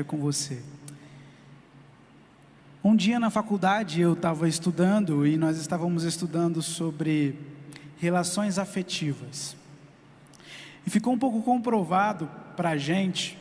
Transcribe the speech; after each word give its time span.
com 0.00 0.16
você. 0.16 0.62
Um 2.82 2.96
dia 2.96 3.20
na 3.20 3.30
faculdade 3.30 4.00
eu 4.00 4.14
estava 4.14 4.48
estudando 4.48 5.26
e 5.26 5.36
nós 5.36 5.58
estávamos 5.58 6.02
estudando 6.04 6.62
sobre 6.62 7.38
relações 7.98 8.58
afetivas. 8.58 9.54
E 10.84 10.90
ficou 10.90 11.12
um 11.12 11.18
pouco 11.18 11.42
comprovado 11.42 12.28
para 12.56 12.70
a 12.70 12.76
gente 12.76 13.38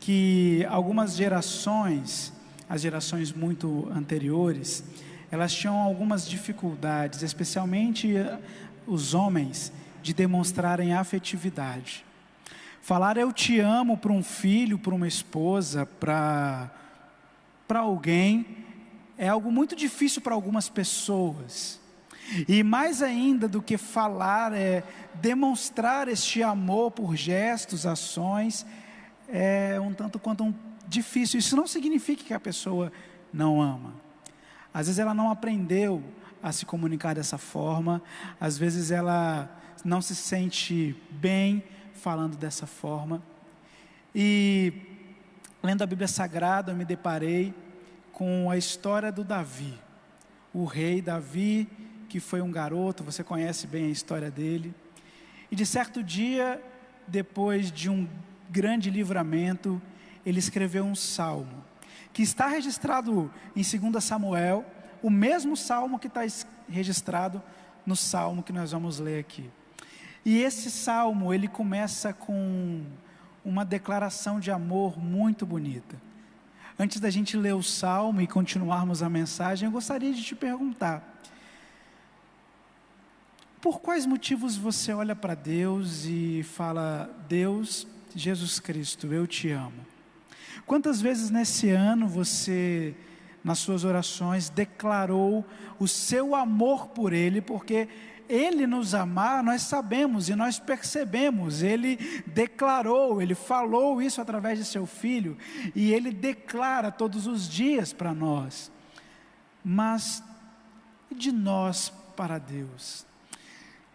que 0.00 0.64
algumas 0.70 1.16
gerações, 1.16 2.32
as 2.68 2.80
gerações 2.80 3.32
muito 3.32 3.90
anteriores, 3.94 4.82
elas 5.30 5.52
tinham 5.52 5.76
algumas 5.76 6.26
dificuldades, 6.26 7.22
especialmente 7.22 8.14
os 8.86 9.12
homens, 9.12 9.70
de 10.02 10.14
demonstrarem 10.14 10.94
afetividade. 10.94 12.07
Falar 12.88 13.18
eu 13.18 13.30
te 13.34 13.60
amo 13.60 13.98
para 13.98 14.10
um 14.10 14.22
filho, 14.22 14.78
para 14.78 14.94
uma 14.94 15.06
esposa, 15.06 15.84
para 15.84 16.70
alguém 17.68 18.46
é 19.18 19.28
algo 19.28 19.52
muito 19.52 19.76
difícil 19.76 20.22
para 20.22 20.32
algumas 20.32 20.70
pessoas. 20.70 21.78
E 22.48 22.62
mais 22.62 23.02
ainda 23.02 23.46
do 23.46 23.60
que 23.60 23.76
falar 23.76 24.54
é 24.54 24.82
demonstrar 25.16 26.08
este 26.08 26.42
amor 26.42 26.90
por 26.90 27.14
gestos, 27.14 27.84
ações, 27.84 28.64
é 29.28 29.78
um 29.78 29.92
tanto 29.92 30.18
quanto 30.18 30.42
um 30.42 30.54
difícil. 30.88 31.38
Isso 31.38 31.54
não 31.54 31.66
significa 31.66 32.24
que 32.24 32.32
a 32.32 32.40
pessoa 32.40 32.90
não 33.30 33.60
ama. 33.60 33.92
Às 34.72 34.86
vezes 34.86 34.98
ela 34.98 35.12
não 35.12 35.30
aprendeu 35.30 36.02
a 36.42 36.52
se 36.52 36.64
comunicar 36.64 37.14
dessa 37.14 37.36
forma, 37.36 38.00
às 38.40 38.56
vezes 38.56 38.90
ela 38.90 39.46
não 39.84 40.00
se 40.00 40.16
sente 40.16 40.96
bem 41.10 41.62
falando 41.98 42.36
dessa 42.36 42.66
forma. 42.66 43.22
E 44.14 44.72
lendo 45.62 45.82
a 45.82 45.86
Bíblia 45.86 46.08
Sagrada, 46.08 46.72
eu 46.72 46.76
me 46.76 46.84
deparei 46.84 47.52
com 48.12 48.50
a 48.50 48.56
história 48.56 49.12
do 49.12 49.22
Davi, 49.22 49.78
o 50.52 50.64
rei 50.64 51.02
Davi, 51.02 51.68
que 52.08 52.18
foi 52.18 52.40
um 52.40 52.50
garoto, 52.50 53.04
você 53.04 53.22
conhece 53.22 53.66
bem 53.66 53.86
a 53.86 53.90
história 53.90 54.30
dele. 54.30 54.74
E 55.50 55.56
de 55.56 55.66
certo 55.66 56.02
dia, 56.02 56.62
depois 57.06 57.70
de 57.70 57.90
um 57.90 58.08
grande 58.50 58.90
livramento, 58.90 59.80
ele 60.24 60.38
escreveu 60.38 60.84
um 60.84 60.94
salmo, 60.94 61.64
que 62.12 62.22
está 62.22 62.48
registrado 62.48 63.30
em 63.54 63.62
2 63.62 64.02
Samuel, 64.02 64.64
o 65.02 65.10
mesmo 65.10 65.56
salmo 65.56 65.98
que 65.98 66.06
está 66.06 66.22
registrado 66.68 67.42
no 67.86 67.94
salmo 67.94 68.42
que 68.42 68.52
nós 68.52 68.72
vamos 68.72 68.98
ler 68.98 69.20
aqui. 69.20 69.50
E 70.28 70.42
esse 70.42 70.70
salmo, 70.70 71.32
ele 71.32 71.48
começa 71.48 72.12
com 72.12 72.82
uma 73.42 73.64
declaração 73.64 74.38
de 74.38 74.50
amor 74.50 75.02
muito 75.02 75.46
bonita. 75.46 75.96
Antes 76.78 77.00
da 77.00 77.08
gente 77.08 77.34
ler 77.34 77.54
o 77.54 77.62
salmo 77.62 78.20
e 78.20 78.26
continuarmos 78.26 79.02
a 79.02 79.08
mensagem, 79.08 79.64
eu 79.64 79.72
gostaria 79.72 80.12
de 80.12 80.22
te 80.22 80.34
perguntar: 80.34 81.18
por 83.58 83.80
quais 83.80 84.04
motivos 84.04 84.54
você 84.54 84.92
olha 84.92 85.16
para 85.16 85.34
Deus 85.34 86.04
e 86.04 86.42
fala, 86.42 87.08
Deus, 87.26 87.86
Jesus 88.14 88.60
Cristo, 88.60 89.06
eu 89.06 89.26
te 89.26 89.48
amo? 89.48 89.80
Quantas 90.66 91.00
vezes 91.00 91.30
nesse 91.30 91.70
ano 91.70 92.06
você, 92.06 92.94
nas 93.42 93.60
suas 93.60 93.82
orações, 93.82 94.50
declarou 94.50 95.42
o 95.78 95.88
seu 95.88 96.34
amor 96.34 96.88
por 96.88 97.14
Ele, 97.14 97.40
porque 97.40 97.88
ele 98.28 98.66
nos 98.66 98.94
amar, 98.94 99.42
nós 99.42 99.62
sabemos 99.62 100.28
e 100.28 100.34
nós 100.34 100.58
percebemos. 100.58 101.62
Ele 101.62 101.96
declarou, 102.26 103.22
ele 103.22 103.34
falou 103.34 104.02
isso 104.02 104.20
através 104.20 104.58
de 104.58 104.64
seu 104.64 104.86
filho, 104.86 105.36
e 105.74 105.92
ele 105.92 106.12
declara 106.12 106.90
todos 106.90 107.26
os 107.26 107.48
dias 107.48 107.92
para 107.92 108.12
nós. 108.12 108.70
Mas 109.64 110.22
de 111.10 111.32
nós 111.32 111.92
para 112.16 112.38
Deus? 112.38 113.06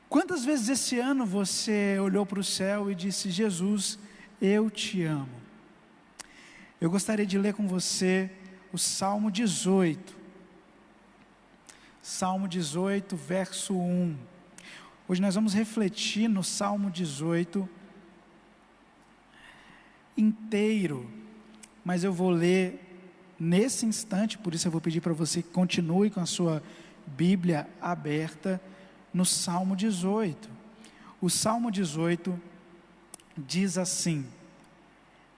Quantas 0.10 0.46
vezes 0.46 0.70
esse 0.70 1.00
ano 1.00 1.26
você 1.26 1.98
olhou 2.00 2.26
para 2.26 2.40
o 2.40 2.44
céu 2.44 2.90
e 2.90 2.96
disse: 2.96 3.32
Jesus, 3.32 3.98
eu 4.42 4.70
te 4.70 5.04
amo? 5.04 5.44
Eu 6.80 6.90
gostaria 6.90 7.26
de 7.26 7.38
ler 7.38 7.54
com 7.54 7.68
você 7.68 8.30
o 8.72 8.78
Salmo 8.78 9.32
18 9.32 10.23
Salmo 12.04 12.50
18, 12.50 13.16
verso 13.16 13.74
1. 13.74 14.18
Hoje 15.08 15.22
nós 15.22 15.36
vamos 15.36 15.54
refletir 15.54 16.28
no 16.28 16.44
Salmo 16.44 16.92
18 16.92 17.68
inteiro, 20.18 21.10
mas 21.84 22.04
eu 22.04 22.12
vou 22.12 22.30
ler 22.30 22.78
nesse 23.40 23.86
instante, 23.86 24.38
por 24.38 24.54
isso 24.54 24.68
eu 24.68 24.72
vou 24.72 24.82
pedir 24.82 25.00
para 25.00 25.14
você 25.14 25.42
que 25.42 25.48
continue 25.48 26.10
com 26.10 26.20
a 26.20 26.26
sua 26.26 26.62
Bíblia 27.08 27.70
aberta 27.80 28.62
no 29.14 29.26
Salmo 29.26 29.74
18. 29.74 30.50
O 31.22 31.30
Salmo 31.30 31.72
18 31.72 32.38
diz 33.38 33.78
assim: 33.78 34.26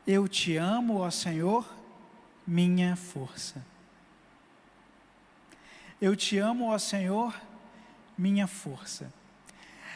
Eu 0.07 0.27
te 0.27 0.57
amo, 0.57 0.97
ó 1.01 1.11
Senhor, 1.11 1.63
minha 2.47 2.95
força. 2.95 3.63
Eu 6.01 6.15
te 6.15 6.37
amo, 6.37 6.69
ó 6.69 6.77
Senhor, 6.77 7.33
minha 8.17 8.47
força. 8.47 9.11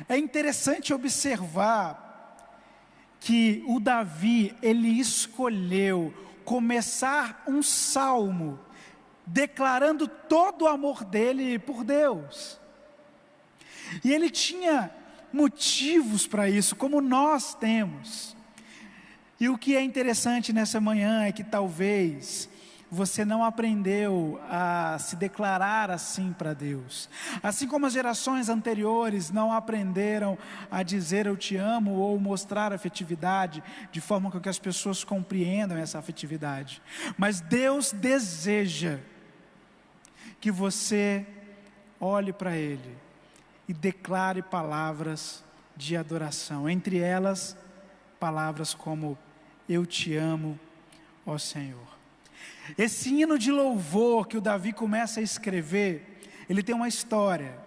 É 0.08 0.18
interessante 0.18 0.94
observar 0.94 2.08
que 3.20 3.64
o 3.68 3.80
Davi, 3.80 4.56
ele 4.62 4.88
escolheu 4.88 6.14
começar 6.46 7.44
um 7.48 7.62
salmo 7.62 8.60
declarando 9.26 10.08
todo 10.08 10.64
o 10.64 10.68
amor 10.68 11.04
dele 11.04 11.60
por 11.60 11.84
Deus. 11.84 12.60
E 14.04 14.12
ele 14.12 14.30
tinha 14.30 14.90
motivos 15.32 16.26
para 16.26 16.50
isso, 16.50 16.76
como 16.76 17.02
nós 17.02 17.54
temos. 17.54 18.36
E 19.40 19.48
o 19.48 19.58
que 19.58 19.76
é 19.76 19.82
interessante 19.82 20.52
nessa 20.52 20.82
manhã 20.82 21.24
é 21.24 21.32
que 21.32 21.44
talvez 21.44 22.50
você 22.92 23.24
não 23.24 23.44
aprendeu 23.44 24.42
a 24.50 24.98
se 25.00 25.16
declarar 25.16 25.92
assim 25.92 26.34
para 26.34 26.54
Deus. 26.54 27.10
Assim 27.44 27.68
como 27.68 27.86
as 27.86 27.94
gerações 27.94 28.50
anteriores 28.50 29.30
não 29.30 29.52
aprenderam 29.52 30.38
a 30.72 30.82
dizer 30.82 31.28
eu 31.28 31.38
te 31.38 31.56
amo 31.56 31.94
ou 31.94 32.20
mostrar 32.20 32.74
afetividade 32.74 33.64
de 33.92 34.02
forma 34.02 34.32
que 34.32 34.50
as 34.50 34.58
pessoas 34.58 35.04
compreendam 35.04 35.78
essa 35.78 36.00
afetividade. 36.00 36.82
Mas 37.18 37.42
Deus 37.42 37.92
deseja 37.92 39.00
que 40.42 40.52
você 40.52 41.26
olhe 42.00 42.34
para 42.34 42.56
Ele 42.58 42.98
e 43.68 43.74
declare 43.74 44.42
palavras 44.42 45.44
de 45.78 45.96
adoração, 45.96 46.68
entre 46.68 46.98
elas 46.98 47.56
palavras 48.20 48.74
como 48.74 49.18
eu 49.68 49.86
te 49.86 50.16
amo, 50.16 50.60
ó 51.26 51.38
Senhor. 51.38 51.99
Esse 52.78 53.10
hino 53.10 53.38
de 53.38 53.52
louvor 53.52 54.28
que 54.28 54.38
o 54.38 54.42
Davi 54.42 54.74
começa 54.74 55.20
a 55.20 55.24
escrever, 55.24 56.20
ele 56.50 56.64
tem 56.64 56.76
uma 56.76 56.88
história. 56.88 57.58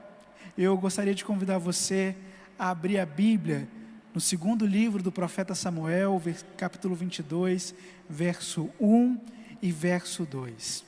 Eu 0.57 0.77
gostaria 0.77 1.15
de 1.15 1.25
convidar 1.25 1.59
você 1.59 2.17
a 2.59 2.71
abrir 2.71 2.99
a 2.99 3.07
Bíblia 3.07 3.69
no 4.15 4.21
segundo 4.21 4.67
livro 4.67 5.03
do 5.03 5.11
profeta 5.11 5.55
Samuel, 5.55 6.21
capítulo 6.57 6.95
22, 6.95 7.75
verso 8.09 8.71
1 8.79 9.19
e 9.63 9.73
verso 9.73 10.25
2. 10.25 10.85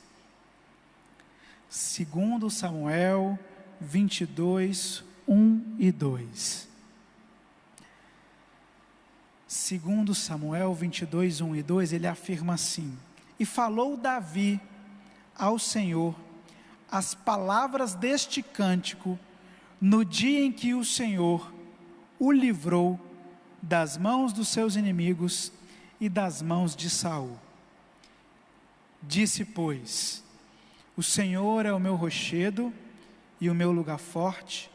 Segundo 1.67 2.49
Samuel 2.49 3.37
22, 3.81 5.03
1 5.27 5.75
e 5.79 5.91
2. 5.91 6.67
Segundo 9.47 10.13
Samuel 10.13 10.73
22, 10.73 11.41
1 11.41 11.55
e 11.55 11.63
2, 11.63 11.93
ele 11.93 12.07
afirma 12.07 12.53
assim: 12.53 12.95
e 13.39 13.45
falou 13.45 13.97
Davi 13.97 14.59
ao 15.37 15.59
Senhor 15.59 16.15
as 16.89 17.13
palavras 17.13 17.93
deste 17.93 18.41
cântico 18.41 19.19
no 19.81 20.05
dia 20.05 20.45
em 20.45 20.51
que 20.51 20.73
o 20.73 20.85
Senhor 20.85 21.53
o 22.17 22.31
livrou 22.31 22.99
das 23.61 23.97
mãos 23.97 24.31
dos 24.31 24.47
seus 24.47 24.75
inimigos 24.75 25.51
e 25.99 26.07
das 26.07 26.41
mãos 26.41 26.75
de 26.75 26.89
Saul. 26.89 27.37
Disse, 29.01 29.43
pois: 29.43 30.23
O 30.95 31.03
Senhor 31.03 31.65
é 31.65 31.73
o 31.73 31.79
meu 31.79 31.95
rochedo 31.95 32.73
e 33.41 33.49
o 33.49 33.55
meu 33.55 33.71
lugar 33.71 33.99
forte 33.99 34.71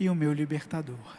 e 0.00 0.08
o 0.08 0.14
meu 0.14 0.32
libertador. 0.32 1.16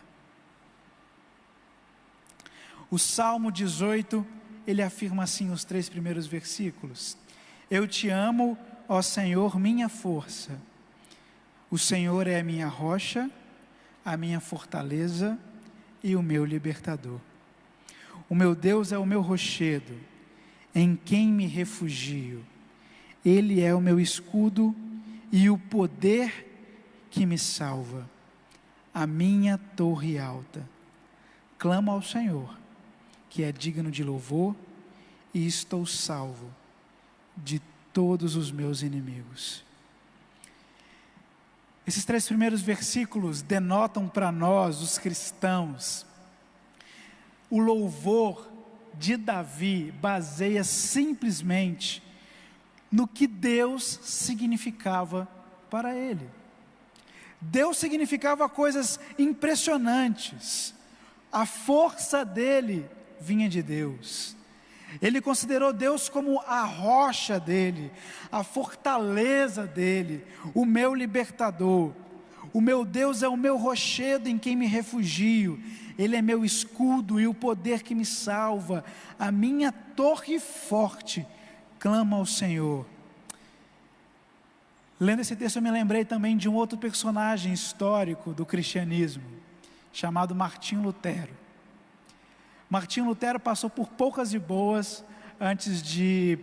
O 2.90 3.00
Salmo 3.00 3.52
18 3.52 4.26
ele 4.68 4.82
afirma 4.82 5.24
assim 5.24 5.52
os 5.52 5.64
três 5.64 5.90
primeiros 5.90 6.28
versículos: 6.28 7.18
Eu 7.70 7.88
te 7.88 8.10
amo, 8.10 8.58
ó 8.88 9.02
Senhor, 9.02 9.60
minha 9.60 9.90
força. 9.90 10.60
O 11.70 11.78
Senhor 11.78 12.28
é 12.28 12.40
a 12.40 12.44
minha 12.44 12.68
rocha, 12.68 13.30
a 14.04 14.16
minha 14.16 14.40
fortaleza 14.40 15.38
e 16.04 16.16
o 16.16 16.22
meu 16.22 16.46
libertador. 16.46 17.20
O 18.30 18.36
meu 18.36 18.56
Deus 18.56 18.92
é 18.92 18.98
o 18.98 19.06
meu 19.06 19.22
rochedo. 19.22 19.98
em 20.74 20.94
quem 20.94 21.30
me 21.30 21.48
refugio. 21.48 22.46
Ele 23.24 23.62
é 23.62 23.74
o 23.74 23.80
meu 23.80 23.98
escudo 23.98 24.76
e 25.32 25.50
o 25.50 25.58
poder 25.58 26.46
que 27.10 27.26
me 27.26 27.38
salva, 27.38 28.10
a 28.94 29.08
minha 29.08 29.58
torre 29.58 30.20
alta. 30.20 30.68
Clamo 31.58 31.92
ao 31.92 32.02
Senhor, 32.02 32.58
que 33.36 33.44
é 33.44 33.52
digno 33.52 33.92
de 33.92 34.02
louvor, 34.02 34.56
e 35.34 35.46
estou 35.46 35.86
salvo 35.86 36.50
de 37.36 37.62
todos 37.92 38.38
os 38.38 38.50
meus 38.50 38.82
inimigos. 38.82 39.62
Esses 41.86 42.06
três 42.06 42.26
primeiros 42.26 42.62
versículos 42.62 43.42
denotam 43.42 44.08
para 44.08 44.32
nós, 44.32 44.82
os 44.82 44.98
cristãos, 44.98 46.06
o 47.50 47.60
louvor 47.60 48.50
de 48.94 49.18
Davi 49.18 49.92
baseia 49.92 50.64
simplesmente 50.64 52.02
no 52.90 53.06
que 53.06 53.28
Deus 53.28 54.00
significava 54.02 55.28
para 55.70 55.94
ele. 55.94 56.30
Deus 57.42 57.76
significava 57.76 58.48
coisas 58.48 58.98
impressionantes, 59.20 60.74
a 61.30 61.46
força 61.46 62.24
dele 62.24 62.90
vinha 63.20 63.50
de 63.50 63.62
Deus. 63.62 64.36
Ele 65.02 65.20
considerou 65.20 65.74
Deus 65.74 66.08
como 66.08 66.40
a 66.42 66.64
rocha 66.64 67.40
dele, 67.40 67.92
a 68.32 68.44
fortaleza 68.44 69.66
dele, 69.66 70.24
o 70.54 70.66
meu 70.66 70.94
libertador. 70.94 71.92
O 72.54 72.62
meu 72.62 72.86
Deus 72.86 73.22
é 73.22 73.28
o 73.28 73.36
meu 73.36 73.58
rochedo 73.58 74.30
em 74.30 74.38
quem 74.38 74.56
me 74.56 74.66
refugio. 74.66 75.60
Ele 75.98 76.16
é 76.16 76.22
meu 76.22 76.46
escudo 76.46 77.20
e 77.20 77.28
o 77.28 77.34
poder 77.34 77.84
que 77.84 77.94
me 77.94 78.06
salva. 78.06 78.84
A 79.20 79.32
minha 79.32 79.72
torre 79.72 80.40
forte 80.40 81.26
clama 81.80 82.18
ao 82.18 82.26
Senhor. 82.26 82.86
Lendo 85.00 85.20
esse 85.20 85.36
texto, 85.36 85.58
eu 85.58 85.62
me 85.62 85.72
lembrei 85.72 86.06
também 86.06 86.38
de 86.38 86.48
um 86.48 86.54
outro 86.54 86.78
personagem 86.78 87.52
histórico 87.52 88.34
do 88.34 88.46
cristianismo, 88.46 89.24
chamado 89.92 90.34
Martim 90.34 90.78
Lutero. 90.78 91.45
Martinho 92.70 93.06
Lutero 93.06 93.40
passou 93.40 93.70
por 93.70 93.88
poucas 93.90 94.34
e 94.34 94.40
boas 94.40 95.04
antes 95.40 95.82
de 95.82 96.40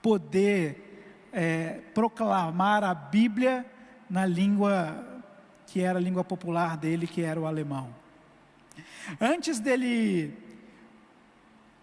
poder 0.00 1.28
é, 1.32 1.80
proclamar 1.94 2.84
a 2.84 2.94
Bíblia 2.94 3.66
na 4.08 4.26
língua 4.26 5.14
que 5.66 5.80
era 5.80 5.98
a 5.98 6.02
língua 6.02 6.22
popular 6.22 6.76
dele, 6.76 7.04
que 7.04 7.20
era 7.22 7.40
o 7.40 7.46
alemão. 7.46 7.92
Antes 9.20 9.58
dele 9.58 10.32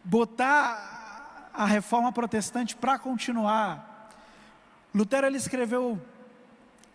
botar 0.02 1.50
a 1.54 1.66
reforma 1.66 2.10
protestante 2.14 2.74
para 2.74 2.98
continuar, 2.98 4.10
Lutero 4.96 5.28
ele 5.28 5.36
escreveu 5.36 6.00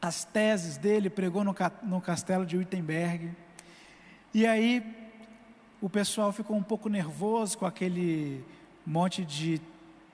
as 0.01 0.25
teses 0.25 0.79
dele, 0.79 1.11
pregou 1.11 1.45
no, 1.45 1.55
no 1.83 2.01
castelo 2.01 2.47
de 2.47 2.57
Wittenberg, 2.57 3.31
e 4.33 4.47
aí 4.47 5.06
o 5.81 5.89
pessoal 5.91 6.33
ficou 6.33 6.57
um 6.57 6.63
pouco 6.63 6.89
nervoso 6.89 7.59
com 7.59 7.67
aquele 7.67 8.45
monte 8.87 9.25
de 9.25 9.61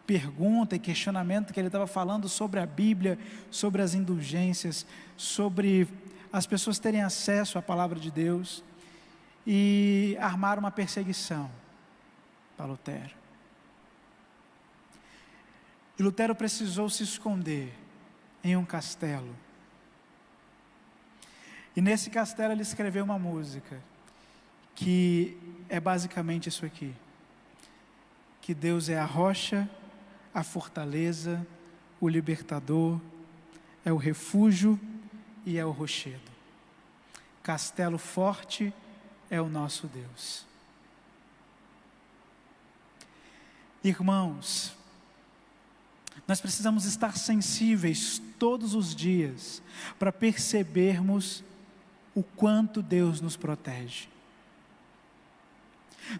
pergunta 0.07 0.75
e 0.75 0.79
questionamento 0.79 1.53
que 1.53 1.61
ele 1.61 1.69
estava 1.69 1.87
falando 1.87 2.29
sobre 2.29 2.59
a 2.59 2.67
Bíblia, 2.67 3.19
sobre 3.51 3.81
as 3.81 3.95
indulgências, 3.95 4.85
sobre 5.17 5.89
as 6.33 6.47
pessoas 6.47 6.79
terem 6.79 7.03
acesso 7.03 7.59
à 7.59 7.63
palavra 7.63 8.01
de 8.01 8.11
Deus 8.11 8.65
e 9.47 10.17
armar 10.21 10.59
uma 10.59 10.71
perseguição 10.71 11.51
para 12.57 12.67
Lutero. 12.67 13.15
E 15.99 16.03
Lutero 16.03 16.35
precisou 16.35 16.89
se 16.89 17.05
esconder 17.05 17.73
em 18.43 18.57
um 18.57 18.65
castelo. 18.65 19.37
E 21.77 21.81
nesse 21.81 22.11
castelo 22.11 22.53
ele 22.53 22.63
escreveu 22.63 23.05
uma 23.05 23.19
música 23.19 23.81
que 24.75 25.37
é 25.69 25.81
basicamente 25.81 26.49
isso 26.49 26.65
aqui: 26.65 26.95
que 28.41 28.55
Deus 28.55 28.89
é 28.89 28.99
a 28.99 29.05
rocha, 29.05 29.69
a 30.35 30.43
fortaleza, 30.43 31.47
o 32.01 32.09
libertador, 32.09 33.01
é 33.85 33.93
o 33.93 33.97
refúgio 33.97 34.79
e 35.45 35.59
é 35.59 35.65
o 35.65 35.71
rochedo. 35.71 36.31
Castelo 37.43 37.99
forte 37.99 38.73
é 39.31 39.41
o 39.41 39.49
nosso 39.49 39.87
Deus. 39.87 40.47
Irmãos, 43.83 44.77
nós 46.29 46.41
precisamos 46.41 46.85
estar 46.85 47.17
sensíveis 47.17 48.23
todos 48.39 48.75
os 48.75 48.95
dias 48.95 49.61
para 49.99 50.13
percebermos 50.13 51.43
o 52.15 52.23
quanto 52.23 52.81
Deus 52.81 53.21
nos 53.21 53.37
protege. 53.37 54.09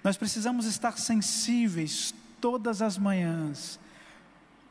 Nós 0.03 0.17
precisamos 0.17 0.67
estar 0.67 0.99
sensíveis 0.99 2.15
todas 2.41 2.83
as 2.83 2.99
manhãs 2.99 3.79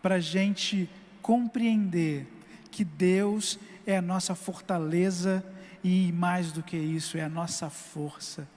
para 0.01 0.15
a 0.15 0.19
gente 0.19 0.89
compreender 1.21 2.27
que 2.71 2.83
Deus 2.83 3.59
é 3.85 3.97
a 3.97 4.01
nossa 4.01 4.33
fortaleza 4.33 5.43
e 5.83 6.11
mais 6.11 6.51
do 6.51 6.61
que 6.63 6.77
isso, 6.77 7.17
é 7.17 7.21
a 7.21 7.29
nossa 7.29 7.69
força. 7.69 8.47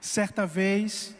Certa 0.00 0.46
vez, 0.46 1.14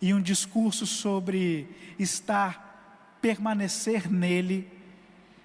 em 0.00 0.12
um 0.14 0.20
discurso 0.20 0.86
sobre 0.86 1.68
estar, 1.98 3.18
permanecer 3.20 4.10
nele, 4.10 4.70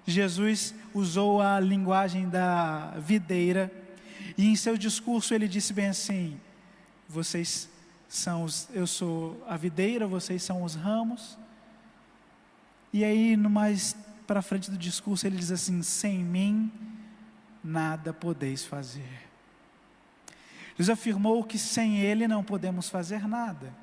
Jesus 0.05 0.73
usou 0.93 1.41
a 1.41 1.59
linguagem 1.59 2.27
da 2.27 2.95
videira, 2.99 3.71
e 4.37 4.47
em 4.47 4.55
seu 4.55 4.77
discurso 4.77 5.33
ele 5.33 5.47
disse 5.47 5.71
bem 5.73 5.87
assim: 5.87 6.39
vocês 7.07 7.69
são 8.09 8.43
os, 8.43 8.67
eu 8.73 8.87
sou 8.87 9.41
a 9.47 9.55
videira, 9.55 10.07
vocês 10.07 10.41
são 10.41 10.63
os 10.63 10.73
ramos. 10.73 11.37
E 12.91 13.03
aí, 13.03 13.37
no 13.37 13.49
mais 13.49 13.95
para 14.25 14.41
frente 14.41 14.69
do 14.71 14.77
discurso, 14.77 15.27
ele 15.27 15.37
diz 15.37 15.51
assim: 15.51 15.81
sem 15.83 16.23
mim 16.23 16.71
nada 17.63 18.11
podeis 18.11 18.65
fazer. 18.65 19.29
Jesus 20.69 20.89
afirmou 20.89 21.43
que 21.43 21.59
sem 21.59 21.99
Ele 21.99 22.27
não 22.27 22.43
podemos 22.43 22.89
fazer 22.89 23.27
nada. 23.27 23.73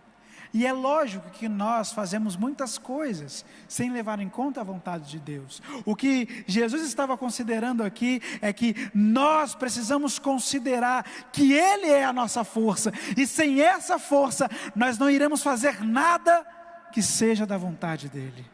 E 0.56 0.64
é 0.64 0.72
lógico 0.72 1.28
que 1.28 1.50
nós 1.50 1.92
fazemos 1.92 2.34
muitas 2.34 2.78
coisas 2.78 3.44
sem 3.68 3.92
levar 3.92 4.20
em 4.20 4.28
conta 4.30 4.62
a 4.62 4.64
vontade 4.64 5.10
de 5.10 5.18
Deus. 5.18 5.60
O 5.84 5.94
que 5.94 6.42
Jesus 6.46 6.82
estava 6.82 7.14
considerando 7.14 7.84
aqui 7.84 8.22
é 8.40 8.50
que 8.54 8.74
nós 8.94 9.54
precisamos 9.54 10.18
considerar 10.18 11.04
que 11.30 11.52
Ele 11.52 11.88
é 11.88 12.06
a 12.06 12.12
nossa 12.12 12.42
força, 12.42 12.90
e 13.18 13.26
sem 13.26 13.60
essa 13.60 13.98
força 13.98 14.48
nós 14.74 14.96
não 14.96 15.10
iremos 15.10 15.42
fazer 15.42 15.84
nada 15.84 16.42
que 16.90 17.02
seja 17.02 17.44
da 17.44 17.58
vontade 17.58 18.08
dEle. 18.08 18.46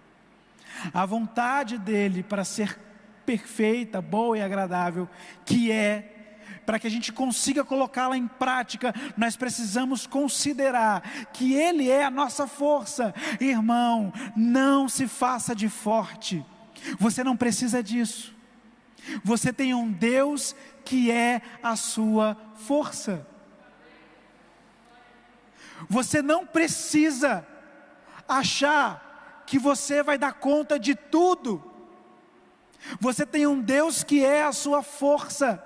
A 0.92 1.06
vontade 1.06 1.78
dEle 1.78 2.24
para 2.24 2.42
ser 2.42 2.76
perfeita, 3.24 4.02
boa 4.02 4.36
e 4.36 4.42
agradável, 4.42 5.08
que 5.44 5.70
é 5.70 6.11
para 6.64 6.78
que 6.78 6.86
a 6.86 6.90
gente 6.90 7.12
consiga 7.12 7.64
colocá-la 7.64 8.16
em 8.16 8.26
prática, 8.26 8.94
nós 9.16 9.36
precisamos 9.36 10.06
considerar 10.06 11.02
que 11.32 11.54
Ele 11.54 11.90
é 11.90 12.04
a 12.04 12.10
nossa 12.10 12.46
força. 12.46 13.14
Irmão, 13.40 14.12
não 14.36 14.88
se 14.88 15.06
faça 15.06 15.54
de 15.54 15.68
forte, 15.68 16.44
você 16.98 17.22
não 17.22 17.36
precisa 17.36 17.82
disso. 17.82 18.34
Você 19.24 19.52
tem 19.52 19.74
um 19.74 19.90
Deus 19.90 20.54
que 20.84 21.10
é 21.10 21.42
a 21.62 21.76
sua 21.76 22.36
força. 22.54 23.26
Você 25.88 26.22
não 26.22 26.46
precisa 26.46 27.46
achar 28.28 29.42
que 29.46 29.58
você 29.58 30.02
vai 30.02 30.16
dar 30.16 30.34
conta 30.34 30.78
de 30.78 30.94
tudo. 30.94 31.70
Você 33.00 33.26
tem 33.26 33.46
um 33.46 33.60
Deus 33.60 34.02
que 34.02 34.24
é 34.24 34.44
a 34.44 34.52
sua 34.52 34.82
força. 34.82 35.62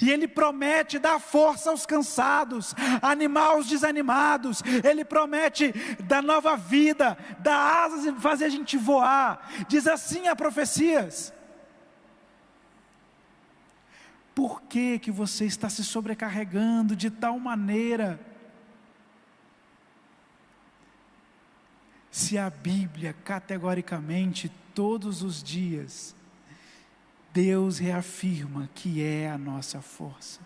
E 0.00 0.10
Ele 0.10 0.26
promete 0.26 0.98
dar 0.98 1.18
força 1.18 1.70
aos 1.70 1.86
cansados, 1.86 2.74
animar 3.02 3.56
os 3.56 3.66
desanimados. 3.66 4.62
Ele 4.84 5.04
promete 5.04 5.72
dar 6.04 6.22
nova 6.22 6.56
vida, 6.56 7.16
dar 7.40 7.84
asas 7.84 8.06
e 8.06 8.12
fazer 8.20 8.46
a 8.46 8.50
gente 8.50 8.76
voar. 8.76 9.48
Diz 9.68 9.86
assim 9.86 10.28
a 10.28 10.36
profecias. 10.36 11.32
Por 14.34 14.62
que, 14.62 15.00
que 15.00 15.10
você 15.10 15.46
está 15.46 15.68
se 15.68 15.84
sobrecarregando 15.84 16.94
de 16.94 17.10
tal 17.10 17.38
maneira? 17.40 18.20
Se 22.10 22.38
a 22.38 22.48
Bíblia 22.48 23.12
categoricamente, 23.24 24.50
todos 24.74 25.22
os 25.22 25.42
dias, 25.42 26.14
Deus 27.40 27.78
reafirma 27.78 28.68
que 28.74 29.00
é 29.00 29.30
a 29.30 29.38
nossa 29.38 29.80
força. 29.80 30.40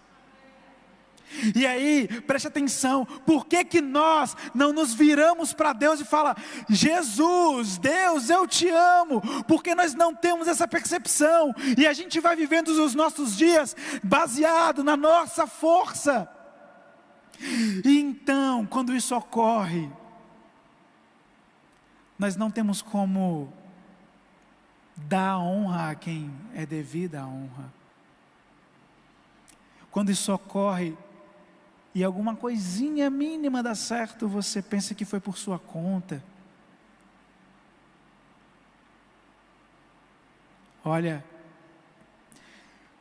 E 1.57 1.67
aí, 1.67 2.07
preste 2.27 2.49
atenção, 2.49 3.07
por 3.25 3.47
que, 3.47 3.65
que 3.65 3.81
nós 3.81 4.37
não 4.55 4.75
nos 4.75 4.93
viramos 4.93 5.55
para 5.55 5.73
Deus 5.73 6.01
e 6.01 6.05
fala, 6.05 6.37
Jesus, 6.69 7.79
Deus, 7.79 8.29
eu 8.29 8.47
te 8.47 8.69
amo, 8.69 9.23
porque 9.49 9.75
nós 9.75 9.95
não 9.95 10.15
temos 10.15 10.47
essa 10.47 10.69
percepção, 10.69 11.55
e 11.79 11.87
a 11.87 11.95
gente 11.95 12.21
vai 12.21 12.37
vivendo 12.37 12.69
os 12.69 12.95
nossos 12.95 13.39
dias 13.39 13.75
baseado 14.05 14.85
na 14.85 14.95
nossa 14.95 15.47
força. 15.47 16.29
E 17.87 17.99
então, 17.99 18.67
quando 18.67 18.95
isso 18.95 19.17
ocorre, 19.17 19.91
nós 22.19 22.37
não 22.37 22.51
temos 22.51 22.83
como 22.83 23.62
dar 25.03 25.39
honra 25.39 25.91
a 25.91 25.95
quem 25.95 26.33
é 26.55 26.65
devida 26.65 27.21
a 27.21 27.27
honra. 27.27 27.73
Quando 29.91 30.11
isso 30.11 30.33
ocorre, 30.33 30.97
e 31.95 32.03
alguma 32.03 32.35
coisinha 32.35 33.11
mínima 33.11 33.63
dá 33.63 33.75
certo, 33.75 34.27
você 34.27 34.63
pensa 34.63 34.95
que 34.95 35.05
foi 35.05 35.21
por 35.21 35.37
sua 35.37 35.59
conta. 35.59 36.25
Olha, 40.85 41.25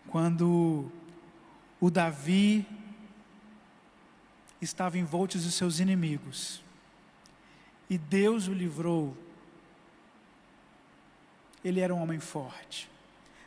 quando 0.07 0.91
o 1.79 1.89
Davi 1.89 2.67
estava 4.61 4.97
envolto 4.97 5.37
dos 5.37 5.53
seus 5.53 5.79
inimigos, 5.79 6.61
e 7.89 7.97
Deus 7.97 8.47
o 8.47 8.53
livrou, 8.53 9.17
ele 11.63 11.79
era 11.79 11.93
um 11.93 12.01
homem 12.01 12.19
forte. 12.19 12.89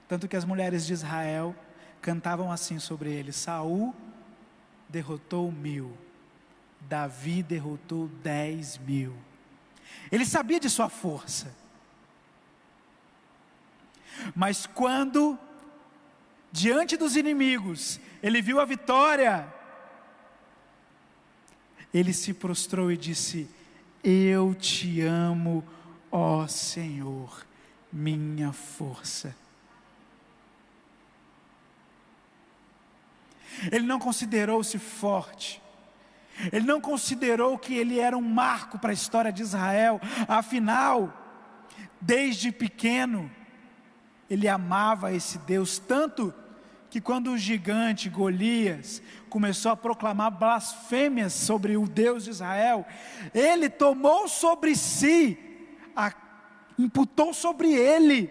Tanto 0.08 0.28
que 0.28 0.36
as 0.36 0.44
mulheres 0.44 0.86
de 0.86 0.92
Israel 0.92 1.54
cantavam 2.00 2.52
assim 2.52 2.78
sobre 2.78 3.10
ele: 3.10 3.32
Saul 3.32 3.94
derrotou 4.88 5.50
mil, 5.50 5.96
Davi 6.80 7.42
derrotou 7.42 8.08
dez 8.22 8.78
mil. 8.78 9.14
Ele 10.10 10.24
sabia 10.24 10.60
de 10.60 10.68
sua 10.68 10.88
força. 10.88 11.54
Mas 14.34 14.66
quando, 14.66 15.38
diante 16.52 16.96
dos 16.96 17.16
inimigos, 17.16 17.98
ele 18.22 18.40
viu 18.40 18.60
a 18.60 18.64
vitória, 18.64 19.52
ele 21.92 22.12
se 22.12 22.32
prostrou 22.32 22.92
e 22.92 22.96
disse: 22.96 23.48
Eu 24.02 24.54
te 24.54 25.00
amo, 25.00 25.64
ó 26.10 26.46
Senhor, 26.46 27.44
minha 27.94 28.52
força. 28.52 29.36
Ele 33.70 33.86
não 33.86 34.00
considerou-se 34.00 34.76
forte. 34.80 35.62
Ele 36.52 36.66
não 36.66 36.80
considerou 36.80 37.56
que 37.56 37.72
ele 37.72 38.00
era 38.00 38.16
um 38.16 38.20
marco 38.20 38.80
para 38.80 38.90
a 38.90 38.94
história 38.94 39.32
de 39.32 39.42
Israel. 39.42 40.00
Afinal, 40.26 41.12
desde 42.00 42.50
pequeno, 42.50 43.30
ele 44.28 44.48
amava 44.48 45.12
esse 45.12 45.38
Deus 45.38 45.78
tanto 45.78 46.34
que 46.90 47.00
quando 47.00 47.30
o 47.30 47.38
gigante 47.38 48.08
Golias 48.08 49.00
começou 49.30 49.70
a 49.70 49.76
proclamar 49.76 50.32
blasfêmias 50.32 51.32
sobre 51.32 51.76
o 51.76 51.86
Deus 51.86 52.24
de 52.24 52.30
Israel, 52.30 52.84
ele 53.32 53.68
tomou 53.68 54.26
sobre 54.26 54.74
si, 54.74 55.38
a, 55.94 56.12
imputou 56.78 57.32
sobre 57.32 57.72
ele 57.72 58.26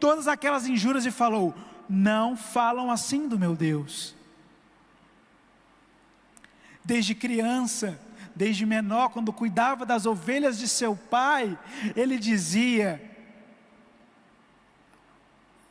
todas 0.00 0.28
aquelas 0.28 0.66
injúrias 0.66 1.06
e 1.06 1.10
falou: 1.10 1.54
Não 1.88 2.36
falam 2.36 2.90
assim 2.90 3.28
do 3.28 3.38
meu 3.38 3.54
Deus. 3.56 4.14
Desde 6.84 7.14
criança, 7.14 7.98
desde 8.34 8.66
menor, 8.66 9.08
quando 9.10 9.32
cuidava 9.32 9.86
das 9.86 10.06
ovelhas 10.06 10.58
de 10.58 10.68
seu 10.68 10.94
pai, 10.94 11.58
ele 11.96 12.18
dizia: 12.18 13.14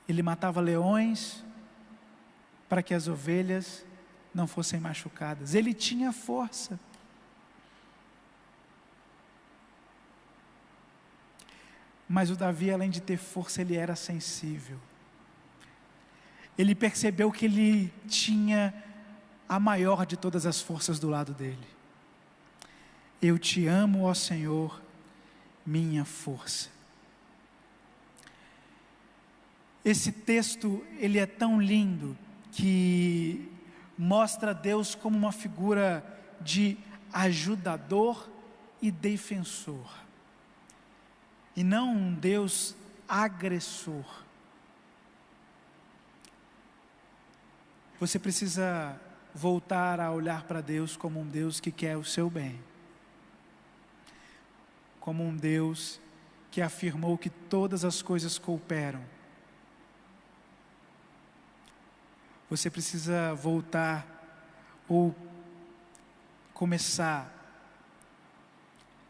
ele 0.08 0.22
matava 0.22 0.60
leões 0.60 1.44
para 2.68 2.84
que 2.84 2.94
as 2.94 3.08
ovelhas 3.08 3.86
não 4.34 4.48
fossem 4.48 4.80
machucadas. 4.80 5.54
Ele 5.54 5.74
tinha 5.74 6.12
força. 6.12 6.80
Mas 12.14 12.30
o 12.30 12.36
Davi, 12.36 12.70
além 12.70 12.92
de 12.92 13.02
ter 13.02 13.18
força, 13.18 13.62
ele 13.62 13.76
era 13.76 13.96
sensível. 13.96 14.80
Ele 16.56 16.76
percebeu 16.76 17.32
que 17.32 17.46
ele 17.46 17.92
tinha 18.08 18.72
a 19.50 19.60
maior 19.60 20.06
de 20.06 20.16
todas 20.16 20.46
as 20.46 20.62
forças 20.62 21.00
do 21.00 21.10
lado 21.10 21.34
dele. 21.34 21.68
Eu 23.20 23.40
te 23.40 23.66
amo, 23.66 24.04
ó 24.04 24.14
Senhor, 24.14 24.80
minha 25.66 26.06
força. 26.06 26.70
Esse 29.84 30.12
texto, 30.12 30.86
ele 31.00 31.18
é 31.18 31.26
tão 31.26 31.60
lindo 31.60 32.16
que 32.52 33.52
mostra 33.98 34.54
Deus 34.54 34.94
como 34.94 35.18
uma 35.18 35.32
figura 35.32 36.06
de 36.40 36.78
ajudador 37.12 38.30
e 38.80 38.92
defensor. 38.92 40.03
E 41.56 41.64
não 41.64 41.94
um 41.94 42.14
Deus 42.14 42.76
agressor. 43.08 44.06
Você 48.00 48.18
precisa 48.18 49.00
voltar 49.34 50.00
a 50.00 50.12
olhar 50.12 50.44
para 50.44 50.62
Deus 50.62 50.98
como 50.98 51.20
um 51.20 51.28
Deus 51.28 51.60
que 51.60 51.72
quer 51.72 51.98
o 51.98 52.04
seu 52.04 52.30
bem, 52.30 52.60
como 55.00 55.24
um 55.24 55.36
Deus 55.36 56.00
que 56.52 56.62
afirmou 56.62 57.18
que 57.18 57.30
todas 57.30 57.84
as 57.84 58.02
coisas 58.02 58.38
cooperam. 58.38 59.04
Você 62.50 62.70
precisa 62.70 63.34
voltar 63.34 64.06
ou 64.88 65.16
começar 66.54 67.43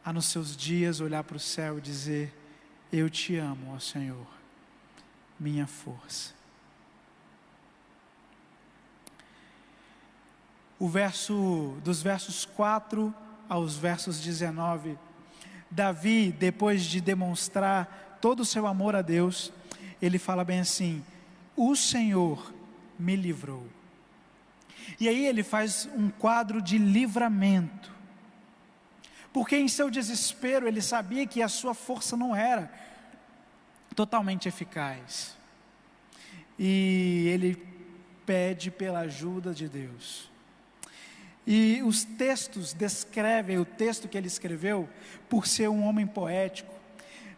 a 0.04 0.12
nos 0.12 0.26
seus 0.26 0.56
dias 0.56 1.00
olhar 1.00 1.24
para 1.24 1.38
o 1.38 1.40
céu 1.40 1.78
e 1.78 1.82
dizer: 1.82 2.34
Eu 2.92 3.10
te 3.10 3.38
amo, 3.38 3.74
ó 3.74 3.80
Senhor, 3.80 4.28
minha 5.40 5.68
força. 5.68 6.44
o 10.84 10.88
verso 10.90 11.78
dos 11.82 12.02
versos 12.02 12.44
4 12.44 13.16
aos 13.48 13.78
versos 13.78 14.20
19. 14.20 14.98
Davi, 15.72 16.30
depois 16.30 16.84
de 16.84 17.00
demonstrar 17.00 18.18
todo 18.20 18.42
o 18.42 18.46
seu 18.46 18.68
amor 18.68 18.94
a 18.94 19.02
Deus, 19.02 19.54
ele 20.02 20.20
fala 20.20 20.44
bem 20.44 20.60
assim: 20.60 21.02
O 21.56 21.74
Senhor 21.74 22.54
me 23.00 23.16
livrou. 23.16 23.66
E 25.00 25.08
aí 25.08 25.26
ele 25.26 25.42
faz 25.42 25.88
um 25.96 26.10
quadro 26.10 26.62
de 26.62 26.78
livramento. 26.78 27.93
Porque 29.34 29.58
em 29.58 29.68
seu 29.68 29.90
desespero 29.90 30.68
ele 30.68 30.82
sabia 30.82 31.26
que 31.26 31.42
a 31.42 31.48
sua 31.48 31.74
força 31.74 32.16
não 32.16 32.36
era 32.36 32.72
totalmente 33.96 34.48
eficaz. 34.48 35.36
E 36.58 37.28
ele 37.34 37.62
pede 38.28 38.70
pela 38.70 39.00
ajuda 39.00 39.52
de 39.52 39.68
Deus. 39.68 40.32
E 41.46 41.82
os 41.84 42.04
textos 42.04 42.74
descrevem, 42.74 43.58
o 43.58 43.66
texto 43.66 44.08
que 44.08 44.18
ele 44.18 44.28
escreveu, 44.28 44.88
por 45.28 45.48
ser 45.48 45.68
um 45.68 45.84
homem 45.84 46.08
poético, 46.08 46.74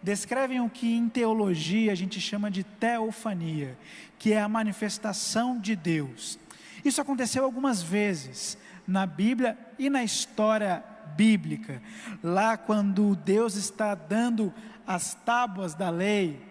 descrevem 0.04 0.62
o 0.62 0.70
que 0.70 0.94
em 0.94 1.10
teologia 1.10 1.92
a 1.92 1.96
gente 1.96 2.20
chama 2.20 2.52
de 2.52 2.64
teofania, 2.64 3.76
que 4.20 4.34
é 4.34 4.40
a 4.40 4.50
manifestação 4.50 5.58
de 5.60 5.76
Deus. 5.76 6.38
Isso 6.84 7.02
aconteceu 7.02 7.44
algumas 7.44 7.82
vezes 7.82 8.58
na 8.86 9.08
Bíblia 9.08 9.58
e 9.80 9.90
na 9.90 10.04
história 10.04 10.84
bíblica. 11.06 11.82
Lá, 12.24 12.58
quando 12.58 13.16
Deus 13.16 13.56
está 13.56 13.96
dando 13.96 14.54
as 14.86 15.14
tábuas 15.14 15.74
da 15.74 15.90
lei, 15.90 16.42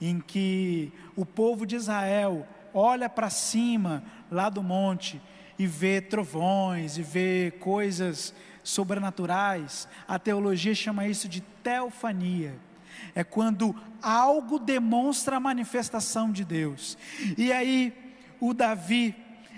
em 0.00 0.20
que 0.20 0.92
o 1.16 1.24
povo 1.24 1.66
de 1.66 1.76
Israel 1.76 2.46
olha 2.72 3.08
para 3.08 3.30
cima, 3.30 4.02
lá 4.30 4.48
do 4.48 4.62
monte, 4.62 5.20
e 5.58 5.66
vê 5.66 6.00
trovões, 6.00 6.98
e 6.98 7.02
vê 7.02 7.52
coisas 7.60 8.34
sobrenaturais. 8.62 9.88
A 10.08 10.18
teologia 10.18 10.74
chama 10.74 11.06
isso 11.06 11.28
de 11.28 11.40
teofania. 11.40 12.56
É 13.14 13.22
quando 13.22 13.74
algo 14.02 14.58
demonstra 14.58 15.36
a 15.36 15.40
manifestação 15.40 16.32
de 16.32 16.44
Deus. 16.44 16.98
E 17.38 17.52
aí, 17.52 17.92
o 18.40 18.52
Davi, 18.52 19.14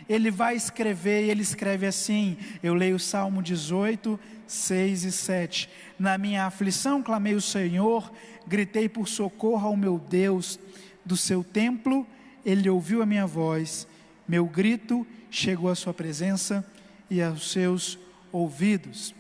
ele 0.09 0.31
vai 0.31 0.57
escrever, 0.57 1.25
e 1.25 1.31
ele 1.31 1.43
escreve 1.43 1.87
assim: 1.87 2.37
eu 2.63 2.75
leio 2.75 2.97
o 2.97 3.01
Salmo 3.01 3.43
18, 3.43 4.19
6 4.47 5.05
e 5.05 5.13
7. 5.13 5.71
Na 5.99 6.17
minha 6.17 6.47
aflição 6.47 7.03
clamei 7.03 7.35
o 7.35 7.41
Senhor, 7.41 8.13
gritei 8.47 8.89
por 8.89 9.09
socorro 9.09 9.69
ao 9.69 9.77
meu 9.77 9.99
Deus, 9.99 10.59
do 11.05 11.17
seu 11.17 11.43
templo, 11.43 12.07
ele 12.45 12.69
ouviu 12.69 13.03
a 13.03 13.07
minha 13.07 13.27
voz, 13.27 13.87
meu 14.27 14.47
grito 14.47 15.07
chegou 15.31 15.71
à 15.71 15.75
sua 15.75 15.95
presença, 15.95 16.65
e 17.11 17.23
aos 17.23 17.51
seus 17.51 17.99
ouvidos. 18.33 19.15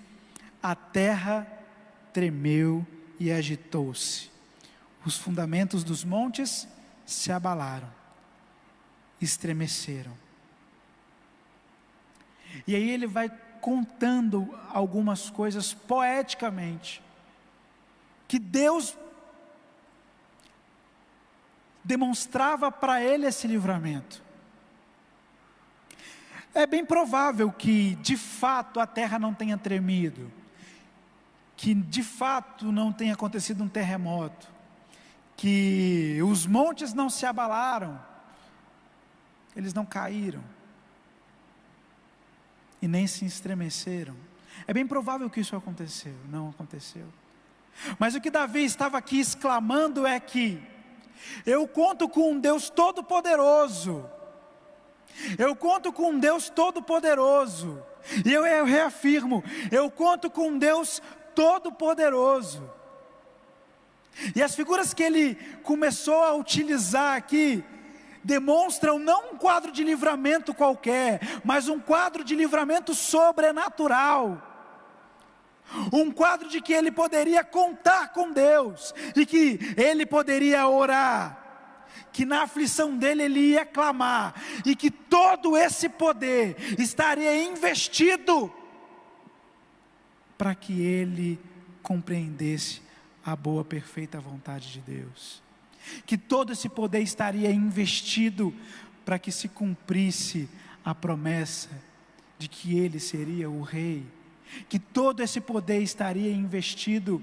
A 0.63 0.75
terra 0.75 1.47
tremeu 2.13 2.87
e 3.19 3.31
agitou-se. 3.31 4.31
Os 5.05 5.17
fundamentos 5.17 5.85
dos 5.85 6.05
montes 6.05 6.67
se 7.05 7.31
abalaram, 7.31 7.89
estremeceram. 9.21 10.13
E 12.67 12.75
aí 12.75 12.91
ele 12.91 13.07
vai 13.07 13.31
contando 13.61 14.49
algumas 14.71 15.29
coisas 15.29 15.75
poeticamente, 15.75 17.03
que 18.29 18.39
Deus 18.39 18.97
demonstrava 21.83 22.71
para 22.71 23.03
ele 23.03 23.27
esse 23.27 23.47
livramento. 23.47 24.23
É 26.55 26.67
bem 26.67 26.85
provável 26.85 27.51
que, 27.51 27.97
de 27.97 28.17
fato, 28.17 28.81
a 28.81 28.87
terra 28.87 29.19
não 29.19 29.35
tenha 29.35 29.59
tremido, 29.59 30.31
que, 31.57 31.75
de 31.75 32.03
fato, 32.03 32.71
não 32.71 32.93
tenha 32.93 33.15
acontecido 33.15 33.63
um 33.65 33.69
terremoto, 33.69 34.49
que 35.37 36.21
os 36.23 36.47
montes 36.47 36.95
não 36.95 37.11
se 37.11 37.27
abalaram, 37.27 38.01
eles 39.55 39.75
não 39.75 39.85
caíram 39.85 40.56
e 42.87 42.89
nem 42.89 43.05
se 43.09 43.25
estremeceram. 43.27 44.17
É 44.65 44.73
bem 44.73 44.87
provável 44.87 45.29
que 45.29 45.41
isso 45.41 45.57
aconteceu, 45.57 46.15
não 46.31 46.51
aconteceu. 46.51 47.07
Mas 47.99 48.15
o 48.15 48.21
que 48.21 48.31
Davi 48.31 48.65
estava 48.65 48.97
aqui 48.97 49.19
exclamando 49.19 50.07
é 50.07 50.19
que 50.21 50.63
eu 51.45 51.67
conto 51.67 52.09
com 52.09 52.33
um 52.33 52.39
Deus 52.39 52.71
todo-poderoso. 52.71 54.09
Eu 55.37 55.57
conto 55.57 55.93
com 55.93 56.13
um 56.13 56.19
Deus 56.19 56.49
todo-poderoso. 56.49 57.83
E 58.25 58.33
eu, 58.33 58.47
eu 58.47 58.65
reafirmo, 58.65 59.43
eu 59.73 59.91
conto 59.91 60.31
com 60.31 60.51
um 60.51 60.59
Deus 60.59 61.03
todo-poderoso. 61.35 62.71
E 64.35 64.41
as 64.41 64.55
figuras 64.55 64.95
que 64.95 65.03
ele 65.03 65.35
começou 65.65 66.23
a 66.23 66.35
utilizar 66.35 67.17
aqui 67.17 67.65
demonstram 68.27 68.99
não 68.99 69.33
um 69.33 69.37
quadro 69.37 69.71
de 69.71 69.85
livramento 69.85 70.53
qualquer, 70.53 71.21
mas 71.45 71.69
um 71.69 71.79
quadro 71.79 72.25
de 72.25 72.35
livramento 72.35 72.93
sobrenatural. 72.93 74.43
Um 75.93 76.11
quadro 76.11 76.49
de 76.49 76.61
que 76.61 76.73
ele 76.73 76.91
poderia 76.91 77.45
contar 77.45 78.13
com 78.13 78.33
Deus 78.33 78.93
e 79.15 79.25
que 79.25 79.59
ele 79.77 80.05
poderia 80.05 80.69
orar, 80.69 81.85
que 82.13 82.25
na 82.25 82.43
aflição 82.43 82.97
dele 82.97 83.23
ele 83.23 83.41
ia 83.53 83.65
clamar 83.65 84.35
e 84.65 84.75
que 84.75 84.91
todo 84.91 85.57
esse 85.57 85.89
poder 85.89 86.57
estaria 86.81 87.45
investido 87.45 88.53
para 90.37 90.55
que 90.55 90.81
ele 90.81 91.39
compreendesse 91.83 92.83
a 93.25 93.35
boa, 93.35 93.65
perfeita 93.65 94.21
vontade 94.21 94.73
de 94.73 94.81
Deus. 94.81 95.46
Que 96.05 96.17
todo 96.17 96.53
esse 96.53 96.69
poder 96.69 97.01
estaria 97.01 97.51
investido 97.51 98.55
para 99.05 99.19
que 99.19 99.31
se 99.31 99.49
cumprisse 99.49 100.49
a 100.85 100.95
promessa 100.95 101.71
de 102.39 102.49
que 102.49 102.79
ele 102.79 103.01
seria 103.01 103.49
o 103.49 103.63
rei 103.63 104.05
que 104.69 104.79
todo 104.79 105.23
esse 105.23 105.41
poder 105.41 105.81
estaria 105.83 106.33
investido 106.33 107.23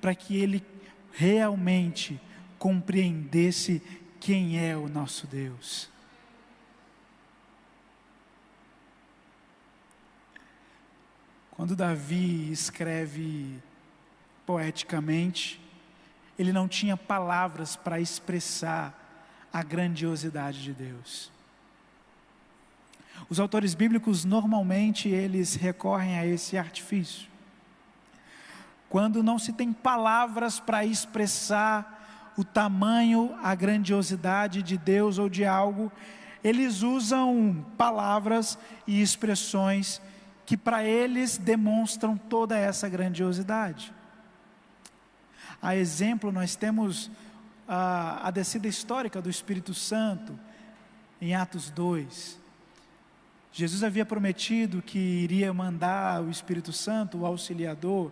para 0.00 0.14
que 0.14 0.36
ele 0.36 0.64
realmente 1.12 2.20
compreendesse 2.58 3.82
quem 4.20 4.58
é 4.58 4.76
o 4.76 4.88
nosso 4.88 5.26
Deus. 5.26 5.88
Quando 11.50 11.76
Davi 11.76 12.50
escreve 12.50 13.62
poeticamente, 14.44 15.60
ele 16.38 16.52
não 16.52 16.66
tinha 16.66 16.96
palavras 16.96 17.76
para 17.76 18.00
expressar 18.00 18.92
a 19.52 19.62
grandiosidade 19.62 20.62
de 20.62 20.72
Deus. 20.72 21.30
Os 23.28 23.38
autores 23.38 23.74
bíblicos 23.74 24.24
normalmente 24.24 25.08
eles 25.08 25.54
recorrem 25.54 26.18
a 26.18 26.26
esse 26.26 26.58
artifício. 26.58 27.28
Quando 28.88 29.22
não 29.22 29.38
se 29.38 29.52
tem 29.52 29.72
palavras 29.72 30.58
para 30.58 30.84
expressar 30.84 32.32
o 32.36 32.44
tamanho, 32.44 33.34
a 33.42 33.54
grandiosidade 33.54 34.62
de 34.62 34.76
Deus 34.76 35.18
ou 35.18 35.28
de 35.28 35.44
algo, 35.44 35.90
eles 36.42 36.82
usam 36.82 37.64
palavras 37.78 38.58
e 38.86 39.00
expressões 39.00 40.02
que 40.44 40.56
para 40.56 40.84
eles 40.84 41.38
demonstram 41.38 42.16
toda 42.16 42.58
essa 42.58 42.88
grandiosidade. 42.88 43.93
A 45.64 45.74
exemplo, 45.74 46.30
nós 46.30 46.54
temos 46.54 47.10
a, 47.66 48.28
a 48.28 48.30
descida 48.30 48.68
histórica 48.68 49.22
do 49.22 49.30
Espírito 49.30 49.72
Santo 49.72 50.38
em 51.18 51.34
Atos 51.34 51.70
2. 51.70 52.38
Jesus 53.50 53.82
havia 53.82 54.04
prometido 54.04 54.82
que 54.82 54.98
iria 54.98 55.54
mandar 55.54 56.22
o 56.22 56.28
Espírito 56.28 56.70
Santo, 56.70 57.20
o 57.20 57.24
auxiliador, 57.24 58.10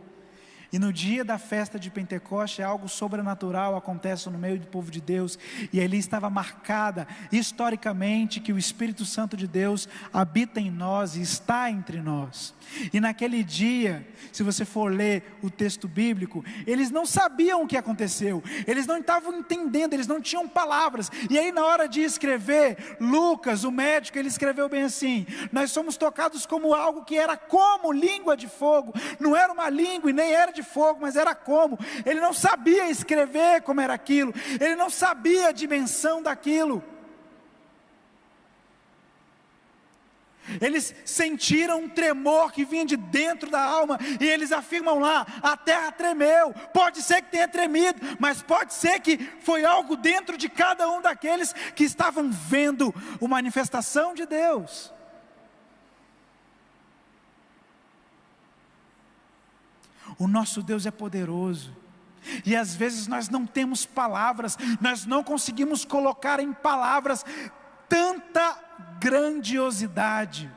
e 0.73 0.79
no 0.79 0.91
dia 0.91 1.23
da 1.23 1.39
festa 1.39 1.79
de 1.79 1.91
Pentecoste, 1.91 2.63
algo 2.63 2.89
sobrenatural 2.89 3.77
acontece 3.77 4.31
no 4.31 4.39
meio 4.39 4.59
do 4.59 4.67
povo 4.67 4.91
de 4.91 5.03
Deus, 5.03 5.39
e 5.71 5.79
ali 5.79 5.99
estava 5.99 6.31
marcada 6.31 7.07
historicamente 7.31 8.41
que 8.41 8.55
o 8.55 8.59
Espírito 8.59 9.05
Santo 9.05 9.37
de 9.37 9.47
Deus 9.47 9.87
habita 10.11 10.59
em 10.59 10.71
nós 10.71 11.15
e 11.15 11.21
está 11.21 11.71
entre 11.71 12.01
nós. 12.01 12.55
E 12.91 13.01
naquele 13.01 13.45
dia, 13.45 14.07
se 14.33 14.43
você 14.43 14.65
for 14.65 14.91
ler 14.91 15.37
o 15.43 15.51
texto 15.51 15.87
bíblico, 15.87 16.43
eles 16.67 16.91
não 16.91 17.05
sabiam 17.05 17.63
o 17.63 17.67
que 17.67 17.77
aconteceu, 17.77 18.43
eles 18.67 18.87
não 18.87 18.97
estavam 18.97 19.41
entendendo, 19.41 19.93
eles 19.93 20.07
não 20.07 20.23
tinham 20.23 20.49
palavras. 20.49 21.11
E 21.29 21.39
aí, 21.39 21.53
na 21.53 21.67
hora 21.67 21.87
de 21.87 22.01
escrever, 22.01 22.97
Lucas, 22.99 23.65
o 23.65 23.71
médico, 23.71 24.19
ele 24.19 24.29
escreveu 24.29 24.71
bem 24.71 24.85
assim: 24.85 25.27
Nós 25.53 25.71
somos 25.71 25.99
tocados 25.99 26.47
como 26.47 26.73
algo 26.73 27.05
que 27.05 27.19
era 27.19 27.37
como 27.37 27.93
língua 27.93 28.35
de 28.37 28.49
fogo, 28.49 28.95
não 29.21 29.37
era 29.37 29.53
uma 29.53 29.69
língua 29.69 30.09
e 30.09 30.15
nem 30.15 30.33
era 30.33 30.51
de 30.51 30.62
de 30.63 30.69
fogo, 30.69 31.01
mas 31.01 31.17
era 31.17 31.35
como? 31.35 31.79
Ele 32.07 32.21
não 32.21 32.33
sabia 32.33 32.89
escrever 32.89 33.63
como 33.63 33.81
era 33.81 33.93
aquilo, 33.93 34.33
ele 34.61 34.77
não 34.77 34.89
sabia 34.89 35.49
a 35.49 35.53
dimensão 35.53 36.23
daquilo. 36.23 36.83
Eles 40.61 40.95
sentiram 41.05 41.83
um 41.83 41.89
tremor 41.89 42.53
que 42.53 42.65
vinha 42.65 42.85
de 42.85 42.97
dentro 42.97 43.49
da 43.49 43.63
alma, 43.63 43.99
e 44.21 44.27
eles 44.27 44.51
afirmam 44.51 44.99
lá: 44.99 45.25
a 45.41 45.57
terra 45.57 45.93
tremeu. 45.93 46.53
Pode 46.73 47.01
ser 47.01 47.23
que 47.23 47.31
tenha 47.31 47.47
tremido, 47.47 48.01
mas 48.19 48.43
pode 48.43 48.75
ser 48.75 49.01
que 49.01 49.19
foi 49.41 49.65
algo 49.65 49.97
dentro 49.97 50.37
de 50.37 50.49
cada 50.49 50.91
um 50.91 51.01
daqueles 51.01 51.53
que 51.75 51.85
estavam 51.85 52.31
vendo 52.31 52.93
a 53.21 53.29
manifestação 53.29 54.15
de 54.15 54.27
Deus. 54.27 54.93
O 60.23 60.29
nosso 60.29 60.63
Deus 60.63 60.87
é 60.87 60.91
poderoso. 60.93 61.77
E 62.47 62.55
às 62.55 62.77
vezes 62.77 63.09
nós 63.09 63.29
não 63.29 63.45
temos 63.45 63.85
palavras, 63.85 64.57
nós 64.81 65.05
não 65.05 65.25
conseguimos 65.25 65.85
colocar 65.85 66.39
em 66.39 66.53
palavras 66.53 67.25
tanta 67.89 68.57
grandiosidade. 69.01 70.49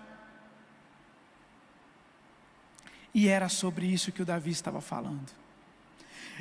E 3.11 3.27
era 3.27 3.49
sobre 3.49 3.87
isso 3.87 4.11
que 4.11 4.21
o 4.21 4.25
Davi 4.25 4.51
estava 4.51 4.79
falando. 4.79 5.31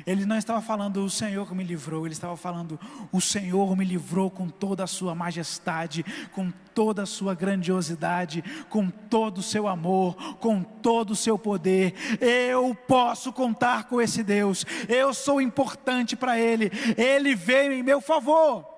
Ele 0.05 0.25
não 0.25 0.37
estava 0.37 0.61
falando 0.61 1.03
o 1.03 1.09
Senhor 1.09 1.53
me 1.55 1.63
livrou, 1.63 2.05
ele 2.05 2.13
estava 2.13 2.35
falando 2.35 2.79
o 3.11 3.21
Senhor 3.21 3.75
me 3.75 3.85
livrou 3.85 4.29
com 4.29 4.49
toda 4.49 4.83
a 4.83 4.87
sua 4.87 5.15
majestade, 5.15 6.05
com 6.31 6.51
toda 6.73 7.03
a 7.03 7.05
sua 7.05 7.33
grandiosidade, 7.33 8.43
com 8.69 8.89
todo 8.89 9.37
o 9.37 9.43
seu 9.43 9.67
amor, 9.67 10.15
com 10.39 10.61
todo 10.61 11.11
o 11.11 11.15
seu 11.15 11.37
poder. 11.37 11.93
Eu 12.19 12.75
posso 12.87 13.31
contar 13.31 13.85
com 13.85 14.01
esse 14.01 14.23
Deus. 14.23 14.65
Eu 14.89 15.13
sou 15.13 15.41
importante 15.41 16.15
para 16.15 16.39
ele. 16.39 16.71
Ele 16.97 17.35
veio 17.35 17.71
em 17.71 17.83
meu 17.83 18.01
favor. 18.01 18.74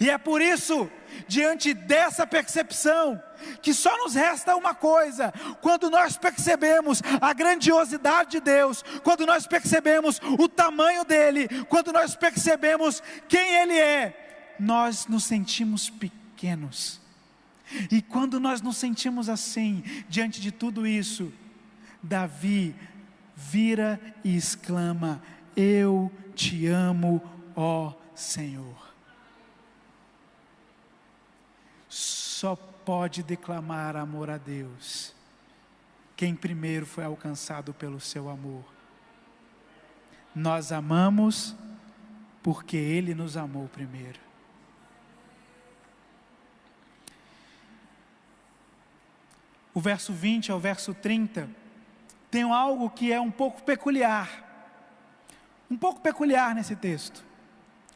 E 0.00 0.08
é 0.08 0.16
por 0.16 0.40
isso, 0.40 0.90
diante 1.26 1.74
dessa 1.74 2.26
percepção, 2.26 3.20
que 3.60 3.74
só 3.74 3.96
nos 3.98 4.14
resta 4.14 4.56
uma 4.56 4.74
coisa: 4.74 5.32
quando 5.60 5.90
nós 5.90 6.16
percebemos 6.16 7.02
a 7.20 7.32
grandiosidade 7.32 8.32
de 8.32 8.40
Deus, 8.40 8.84
quando 9.02 9.26
nós 9.26 9.46
percebemos 9.46 10.20
o 10.38 10.48
tamanho 10.48 11.04
dEle, 11.04 11.48
quando 11.64 11.92
nós 11.92 12.14
percebemos 12.14 13.02
quem 13.28 13.56
Ele 13.56 13.78
é, 13.78 14.54
nós 14.58 15.06
nos 15.06 15.24
sentimos 15.24 15.90
pequenos. 15.90 17.00
E 17.90 18.02
quando 18.02 18.38
nós 18.38 18.60
nos 18.60 18.76
sentimos 18.76 19.28
assim, 19.28 19.82
diante 20.08 20.40
de 20.40 20.52
tudo 20.52 20.86
isso, 20.86 21.32
Davi 22.02 22.74
vira 23.34 23.98
e 24.22 24.36
exclama: 24.36 25.22
Eu 25.56 26.12
te 26.34 26.66
amo, 26.66 27.20
ó 27.56 27.94
Senhor 28.14 28.91
só 32.42 32.56
pode 32.56 33.22
declamar 33.22 33.94
amor 33.94 34.28
a 34.28 34.36
Deus 34.36 35.14
quem 36.16 36.34
primeiro 36.34 36.84
foi 36.84 37.04
alcançado 37.04 37.72
pelo 37.72 38.00
seu 38.00 38.28
amor. 38.28 38.64
Nós 40.34 40.72
amamos 40.72 41.54
porque 42.42 42.76
Ele 42.76 43.14
nos 43.14 43.36
amou 43.36 43.68
primeiro. 43.68 44.18
O 49.72 49.80
verso 49.80 50.12
20 50.12 50.50
ao 50.50 50.58
verso 50.58 50.92
30 50.92 51.48
tem 52.28 52.42
algo 52.42 52.90
que 52.90 53.12
é 53.12 53.20
um 53.20 53.30
pouco 53.30 53.62
peculiar. 53.62 54.28
Um 55.70 55.76
pouco 55.76 56.00
peculiar 56.00 56.56
nesse 56.56 56.74
texto. 56.74 57.24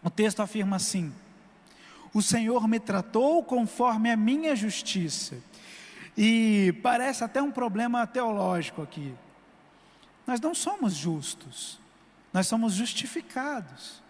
O 0.04 0.08
texto 0.08 0.38
afirma 0.38 0.76
assim: 0.76 1.12
O 2.16 2.22
Senhor 2.22 2.66
me 2.66 2.80
tratou 2.80 3.44
conforme 3.44 4.10
a 4.10 4.16
minha 4.16 4.56
justiça 4.56 5.36
e 6.16 6.74
parece 6.82 7.22
até 7.22 7.42
um 7.42 7.50
problema 7.50 8.06
teológico 8.06 8.80
aqui. 8.80 9.14
Nós 10.26 10.40
não 10.40 10.54
somos 10.54 10.94
justos, 10.94 11.78
nós 12.32 12.46
somos 12.46 12.72
justificados. 12.72 14.02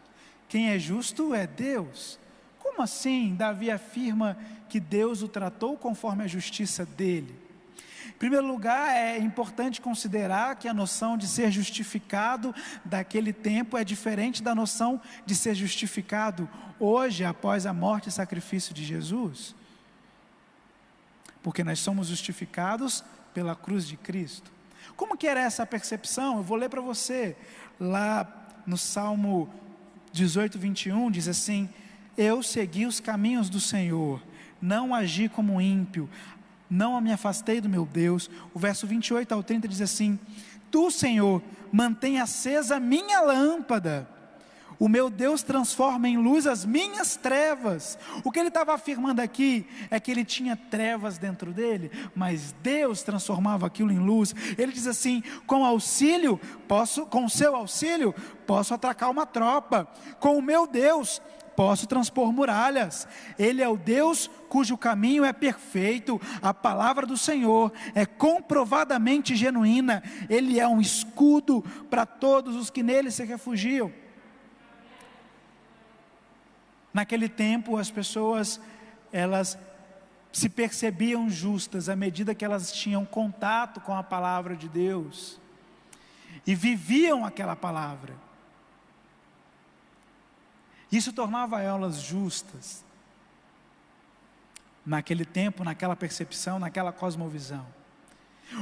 Quem 0.48 0.68
é 0.68 0.78
justo 0.78 1.34
é 1.34 1.48
Deus. 1.48 2.16
Como 2.60 2.80
assim 2.80 3.34
Davi 3.34 3.72
afirma 3.72 4.38
que 4.68 4.78
Deus 4.78 5.20
o 5.20 5.26
tratou 5.26 5.76
conforme 5.76 6.22
a 6.22 6.28
justiça 6.28 6.86
dele? 6.86 7.36
Em 8.08 8.18
primeiro 8.18 8.46
lugar, 8.46 8.94
é 8.96 9.18
importante 9.18 9.80
considerar 9.80 10.56
que 10.56 10.68
a 10.68 10.74
noção 10.74 11.16
de 11.16 11.26
ser 11.26 11.50
justificado 11.50 12.54
daquele 12.84 13.32
tempo 13.32 13.76
é 13.76 13.84
diferente 13.84 14.42
da 14.42 14.54
noção 14.54 15.00
de 15.24 15.34
ser 15.34 15.54
justificado 15.54 16.48
hoje, 16.78 17.24
após 17.24 17.66
a 17.66 17.72
morte 17.72 18.08
e 18.08 18.12
sacrifício 18.12 18.74
de 18.74 18.84
Jesus 18.84 19.54
porque 21.46 21.62
nós 21.62 21.78
somos 21.78 22.08
justificados 22.08 23.04
pela 23.32 23.54
cruz 23.54 23.86
de 23.86 23.96
Cristo. 23.96 24.50
Como 24.96 25.16
que 25.16 25.28
era 25.28 25.38
essa 25.38 25.64
percepção? 25.64 26.38
Eu 26.38 26.42
vou 26.42 26.56
ler 26.56 26.68
para 26.68 26.80
você, 26.80 27.36
lá 27.78 28.26
no 28.66 28.76
Salmo 28.76 29.48
18, 30.10 30.58
21, 30.58 31.08
diz 31.08 31.28
assim: 31.28 31.68
Eu 32.18 32.42
segui 32.42 32.84
os 32.84 32.98
caminhos 32.98 33.48
do 33.48 33.60
Senhor, 33.60 34.20
não 34.60 34.92
agi 34.92 35.28
como 35.28 35.60
ímpio, 35.60 36.10
não 36.68 37.00
me 37.00 37.12
afastei 37.12 37.60
do 37.60 37.68
meu 37.68 37.86
Deus. 37.86 38.30
O 38.54 38.58
verso 38.58 38.86
28 38.86 39.32
ao 39.32 39.42
30 39.42 39.68
diz 39.68 39.80
assim: 39.80 40.18
Tu, 40.70 40.90
Senhor, 40.90 41.42
mantém 41.72 42.20
acesa 42.20 42.80
minha 42.80 43.20
lâmpada 43.20 44.08
o 44.78 44.88
meu 44.88 45.08
Deus 45.08 45.42
transforma 45.42 46.08
em 46.08 46.18
luz 46.18 46.46
as 46.46 46.64
minhas 46.64 47.16
trevas. 47.16 47.98
O 48.22 48.30
que 48.30 48.38
ele 48.38 48.48
estava 48.48 48.74
afirmando 48.74 49.22
aqui 49.22 49.66
é 49.90 49.98
que 49.98 50.10
ele 50.10 50.24
tinha 50.24 50.56
trevas 50.56 51.18
dentro 51.18 51.52
dele, 51.52 51.90
mas 52.14 52.54
Deus 52.62 53.02
transformava 53.02 53.66
aquilo 53.66 53.90
em 53.90 53.98
luz. 53.98 54.34
Ele 54.58 54.72
diz 54.72 54.86
assim: 54.86 55.22
com 55.46 55.64
auxílio, 55.64 56.38
posso, 56.68 57.06
com 57.06 57.28
seu 57.28 57.56
auxílio, 57.56 58.14
posso 58.46 58.74
atracar 58.74 59.10
uma 59.10 59.26
tropa. 59.26 59.88
Com 60.20 60.36
o 60.36 60.42
meu 60.42 60.66
Deus, 60.66 61.22
posso 61.56 61.86
transpor 61.86 62.32
muralhas. 62.32 63.08
Ele 63.38 63.62
é 63.62 63.68
o 63.68 63.76
Deus 63.76 64.30
cujo 64.48 64.76
caminho 64.76 65.24
é 65.24 65.32
perfeito, 65.32 66.20
a 66.40 66.54
palavra 66.54 67.06
do 67.06 67.16
Senhor 67.16 67.72
é 67.94 68.06
comprovadamente 68.06 69.34
genuína, 69.34 70.02
ele 70.28 70.60
é 70.60 70.68
um 70.68 70.80
escudo 70.80 71.64
para 71.90 72.06
todos 72.06 72.54
os 72.54 72.70
que 72.70 72.82
nele 72.82 73.10
se 73.10 73.24
refugiam. 73.24 73.92
Naquele 76.94 77.28
tempo, 77.28 77.76
as 77.76 77.90
pessoas, 77.90 78.60
elas 79.12 79.58
se 80.32 80.48
percebiam 80.48 81.28
justas 81.28 81.88
à 81.88 81.96
medida 81.96 82.34
que 82.34 82.44
elas 82.44 82.72
tinham 82.72 83.04
contato 83.04 83.80
com 83.80 83.94
a 83.94 84.02
palavra 84.02 84.54
de 84.54 84.68
Deus 84.68 85.40
e 86.46 86.54
viviam 86.54 87.24
aquela 87.24 87.56
palavra. 87.56 88.25
Isso 90.90 91.12
tornava 91.12 91.60
elas 91.60 92.00
justas. 92.00 92.84
Naquele 94.84 95.24
tempo, 95.24 95.64
naquela 95.64 95.96
percepção, 95.96 96.58
naquela 96.58 96.92
cosmovisão. 96.92 97.66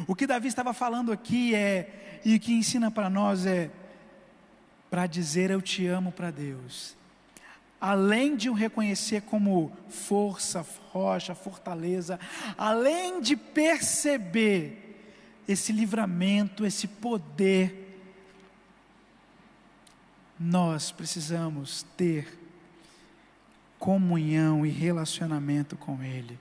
O 0.06 0.14
que 0.14 0.26
Davi 0.26 0.48
estava 0.48 0.72
falando 0.72 1.12
aqui 1.12 1.54
é, 1.54 2.20
e 2.24 2.34
o 2.34 2.40
que 2.40 2.54
ensina 2.54 2.90
para 2.90 3.10
nós 3.10 3.44
é, 3.44 3.70
para 4.90 5.06
dizer 5.06 5.50
eu 5.50 5.60
te 5.60 5.86
amo 5.86 6.10
para 6.12 6.30
Deus, 6.30 6.96
além 7.80 8.36
de 8.36 8.48
o 8.48 8.54
reconhecer 8.54 9.22
como 9.22 9.76
força, 9.88 10.64
rocha, 10.90 11.34
fortaleza, 11.34 12.18
além 12.56 13.20
de 13.20 13.36
perceber 13.36 14.80
esse 15.46 15.72
livramento, 15.72 16.64
esse 16.64 16.86
poder, 16.86 17.83
nós 20.38 20.90
precisamos 20.90 21.84
ter 21.96 22.40
comunhão 23.78 24.64
e 24.64 24.70
relacionamento 24.70 25.76
com 25.76 26.02
Ele. 26.02 26.38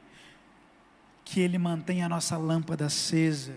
Que 1.24 1.40
Ele 1.42 1.58
mantenha 1.58 2.06
a 2.06 2.10
nossa 2.10 2.38
lâmpada 2.38 2.86
acesa, 2.86 3.54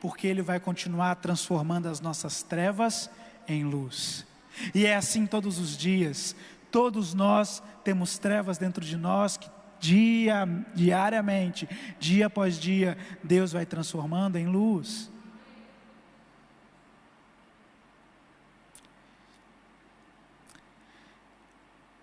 porque 0.00 0.26
Ele 0.26 0.42
vai 0.42 0.58
continuar 0.58 1.16
transformando 1.16 1.86
as 1.88 2.00
nossas 2.00 2.42
trevas 2.42 3.10
em 3.46 3.64
luz. 3.64 4.26
E 4.74 4.86
é 4.86 4.96
assim 4.96 5.26
todos 5.26 5.58
os 5.58 5.76
dias. 5.76 6.34
Todos 6.70 7.14
nós 7.14 7.62
temos 7.84 8.18
trevas 8.18 8.58
dentro 8.58 8.84
de 8.84 8.96
nós 8.96 9.36
que 9.36 9.48
dia, 9.80 10.46
diariamente, 10.74 11.68
dia 12.00 12.26
após 12.26 12.58
dia, 12.58 12.98
Deus 13.22 13.52
vai 13.52 13.64
transformando 13.64 14.36
em 14.36 14.46
luz. 14.46 15.10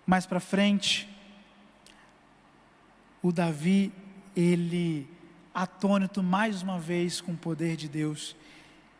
Mais 0.06 0.24
para 0.24 0.38
frente, 0.38 1.08
o 3.20 3.32
Davi, 3.32 3.92
ele 4.36 5.08
atônito 5.52 6.22
mais 6.22 6.62
uma 6.62 6.78
vez 6.78 7.20
com 7.20 7.32
o 7.32 7.36
poder 7.36 7.76
de 7.76 7.88
Deus, 7.88 8.36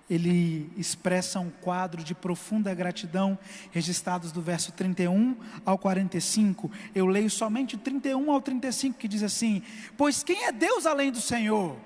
ele 0.09 0.73
expressa 0.77 1.39
um 1.39 1.51
quadro 1.51 2.03
de 2.03 2.15
profunda 2.15 2.75
gratidão, 2.75 3.39
registrados 3.71 4.33
do 4.33 4.41
verso 4.41 4.73
31 4.73 5.37
ao 5.65 5.79
45. 5.79 6.71
Eu 6.95 7.07
leio 7.07 7.29
somente 7.31 7.77
31 7.77 8.31
ao 8.31 8.41
35, 8.41 8.99
que 8.99 9.07
diz 9.07 9.23
assim: 9.23 9.63
Pois 9.97 10.23
quem 10.23 10.45
é 10.45 10.53
Deus 10.53 10.87
além 10.87 11.13
do 11.13 11.21
Senhor? 11.21 11.77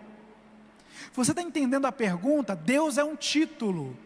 Você 1.14 1.32
está 1.32 1.42
entendendo 1.42 1.86
a 1.86 1.92
pergunta? 1.92 2.54
Deus 2.54 2.96
é 2.96 3.04
um 3.04 3.16
título. 3.16 3.96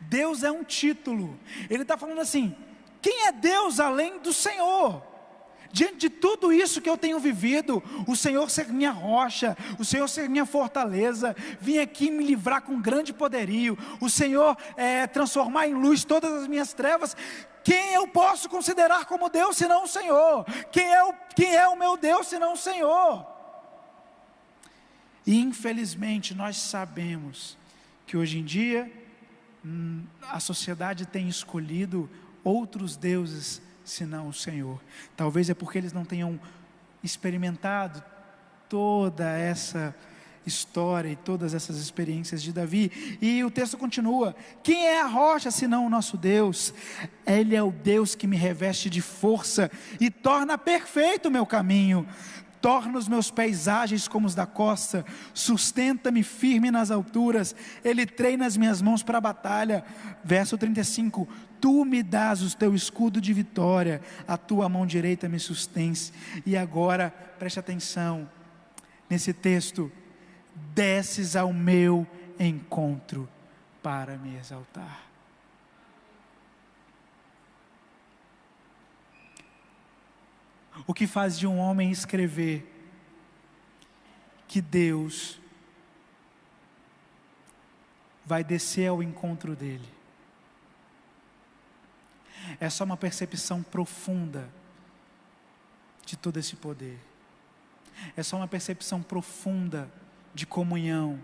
Deus 0.00 0.42
é 0.42 0.50
um 0.50 0.64
título. 0.64 1.38
Ele 1.68 1.82
está 1.82 1.96
falando 1.96 2.20
assim: 2.20 2.54
quem 3.00 3.26
é 3.26 3.32
Deus 3.32 3.80
além 3.80 4.18
do 4.18 4.32
Senhor? 4.32 5.02
Diante 5.72 5.96
de 5.98 6.10
tudo 6.10 6.52
isso 6.52 6.80
que 6.80 6.90
eu 6.90 6.98
tenho 6.98 7.20
vivido, 7.20 7.82
o 8.06 8.16
Senhor 8.16 8.50
ser 8.50 8.68
minha 8.68 8.90
rocha, 8.90 9.56
o 9.78 9.84
Senhor 9.84 10.08
ser 10.08 10.28
minha 10.28 10.44
fortaleza, 10.44 11.36
vim 11.60 11.78
aqui 11.78 12.10
me 12.10 12.24
livrar 12.24 12.62
com 12.62 12.80
grande 12.80 13.12
poderio, 13.12 13.78
o 14.00 14.10
Senhor 14.10 14.56
é, 14.76 15.06
transformar 15.06 15.68
em 15.68 15.74
luz 15.74 16.04
todas 16.04 16.32
as 16.32 16.48
minhas 16.48 16.72
trevas. 16.72 17.16
Quem 17.62 17.92
eu 17.92 18.08
posso 18.08 18.48
considerar 18.48 19.04
como 19.04 19.28
Deus 19.28 19.56
senão 19.56 19.84
o 19.84 19.88
Senhor? 19.88 20.44
Quem 20.72 20.92
é 20.92 21.04
o, 21.04 21.14
quem 21.36 21.54
é 21.54 21.68
o 21.68 21.78
meu 21.78 21.96
Deus 21.96 22.26
senão 22.26 22.54
o 22.54 22.56
Senhor? 22.56 23.24
E 25.24 25.38
infelizmente 25.38 26.34
nós 26.34 26.56
sabemos 26.56 27.56
que 28.06 28.16
hoje 28.16 28.38
em 28.38 28.44
dia 28.44 28.90
hum, 29.64 30.02
a 30.22 30.40
sociedade 30.40 31.06
tem 31.06 31.28
escolhido 31.28 32.10
outros 32.44 32.96
deuses 32.96 33.60
senão 33.84 34.28
o 34.28 34.32
Senhor. 34.32 34.80
Talvez 35.16 35.50
é 35.50 35.54
porque 35.54 35.78
eles 35.78 35.92
não 35.92 36.04
tenham 36.04 36.38
experimentado 37.02 38.02
toda 38.68 39.28
essa 39.36 39.94
história 40.46 41.10
e 41.10 41.16
todas 41.16 41.54
essas 41.54 41.76
experiências 41.76 42.42
de 42.42 42.52
Davi. 42.52 43.18
E 43.20 43.42
o 43.44 43.50
texto 43.50 43.76
continua: 43.76 44.34
Quem 44.62 44.86
é 44.86 45.00
a 45.00 45.06
rocha 45.06 45.50
senão 45.50 45.86
o 45.86 45.90
nosso 45.90 46.16
Deus? 46.16 46.72
Ele 47.26 47.54
é 47.54 47.62
o 47.62 47.70
Deus 47.70 48.14
que 48.14 48.26
me 48.26 48.36
reveste 48.36 48.88
de 48.88 49.00
força 49.00 49.70
e 50.00 50.10
torna 50.10 50.56
perfeito 50.56 51.28
o 51.28 51.30
meu 51.30 51.46
caminho. 51.46 52.06
Torna 52.60 52.98
os 52.98 53.08
meus 53.08 53.30
pés 53.30 53.68
ágeis 53.68 54.06
como 54.06 54.26
os 54.26 54.34
da 54.34 54.46
costa, 54.46 55.04
sustenta-me 55.32 56.22
firme 56.22 56.70
nas 56.70 56.90
alturas, 56.90 57.54
Ele 57.82 58.04
treina 58.04 58.46
as 58.46 58.56
minhas 58.56 58.82
mãos 58.82 59.02
para 59.02 59.18
a 59.18 59.20
batalha. 59.20 59.84
Verso 60.22 60.58
35: 60.58 61.26
Tu 61.60 61.84
me 61.84 62.02
dás 62.02 62.42
o 62.42 62.56
teu 62.56 62.74
escudo 62.74 63.20
de 63.20 63.32
vitória, 63.32 64.00
a 64.28 64.36
tua 64.36 64.68
mão 64.68 64.86
direita 64.86 65.28
me 65.28 65.38
sustens. 65.38 66.12
E 66.44 66.56
agora, 66.56 67.10
preste 67.38 67.58
atenção, 67.58 68.28
nesse 69.08 69.32
texto, 69.32 69.90
desces 70.74 71.36
ao 71.36 71.52
meu 71.52 72.06
encontro 72.38 73.28
para 73.82 74.16
me 74.16 74.36
exaltar. 74.36 75.09
O 80.86 80.94
que 80.94 81.06
faz 81.06 81.38
de 81.38 81.46
um 81.46 81.58
homem 81.58 81.90
escrever 81.90 82.66
que 84.46 84.60
Deus 84.60 85.40
vai 88.26 88.44
descer 88.44 88.88
ao 88.88 89.02
encontro 89.02 89.54
dele. 89.56 89.88
É 92.58 92.68
só 92.70 92.84
uma 92.84 92.96
percepção 92.96 93.62
profunda 93.62 94.48
de 96.04 96.16
todo 96.16 96.38
esse 96.38 96.56
poder. 96.56 96.98
É 98.16 98.22
só 98.22 98.36
uma 98.36 98.48
percepção 98.48 99.02
profunda 99.02 99.90
de 100.34 100.46
comunhão. 100.46 101.22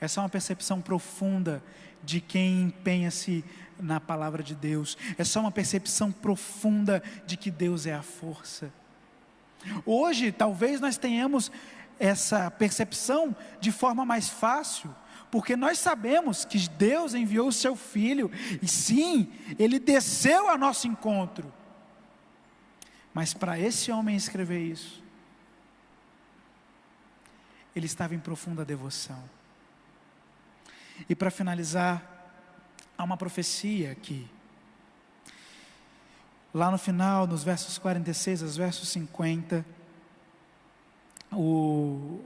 É 0.00 0.06
só 0.06 0.20
uma 0.20 0.28
percepção 0.28 0.80
profunda 0.80 1.62
de 2.02 2.20
quem 2.20 2.62
empenha-se 2.62 3.44
na 3.78 4.00
palavra 4.00 4.42
de 4.42 4.54
Deus. 4.54 4.96
É 5.18 5.24
só 5.24 5.40
uma 5.40 5.52
percepção 5.52 6.12
profunda 6.12 7.02
de 7.26 7.36
que 7.36 7.50
Deus 7.50 7.86
é 7.86 7.94
a 7.94 8.02
força. 8.02 8.72
Hoje, 9.84 10.32
talvez 10.32 10.80
nós 10.80 10.96
tenhamos 10.96 11.50
essa 11.98 12.50
percepção 12.50 13.34
de 13.60 13.70
forma 13.70 14.04
mais 14.04 14.28
fácil, 14.28 14.94
porque 15.30 15.56
nós 15.56 15.78
sabemos 15.78 16.44
que 16.44 16.58
Deus 16.68 17.14
enviou 17.14 17.48
o 17.48 17.52
seu 17.52 17.74
filho, 17.74 18.30
e 18.60 18.68
sim, 18.68 19.32
ele 19.58 19.78
desceu 19.78 20.48
ao 20.48 20.58
nosso 20.58 20.86
encontro. 20.86 21.52
Mas 23.14 23.32
para 23.34 23.58
esse 23.58 23.92
homem 23.92 24.16
escrever 24.16 24.60
isso, 24.60 25.02
ele 27.74 27.86
estava 27.86 28.14
em 28.14 28.18
profunda 28.18 28.64
devoção. 28.64 29.22
E 31.08 31.14
para 31.14 31.30
finalizar, 31.30 32.02
há 32.96 33.04
uma 33.04 33.16
profecia 33.16 33.92
aqui. 33.92 34.28
Lá 36.54 36.70
no 36.70 36.76
final, 36.76 37.26
nos 37.26 37.42
versos 37.42 37.78
46 37.78 38.42
aos 38.42 38.56
versos 38.56 38.88
50, 38.90 39.64
o 41.32 42.20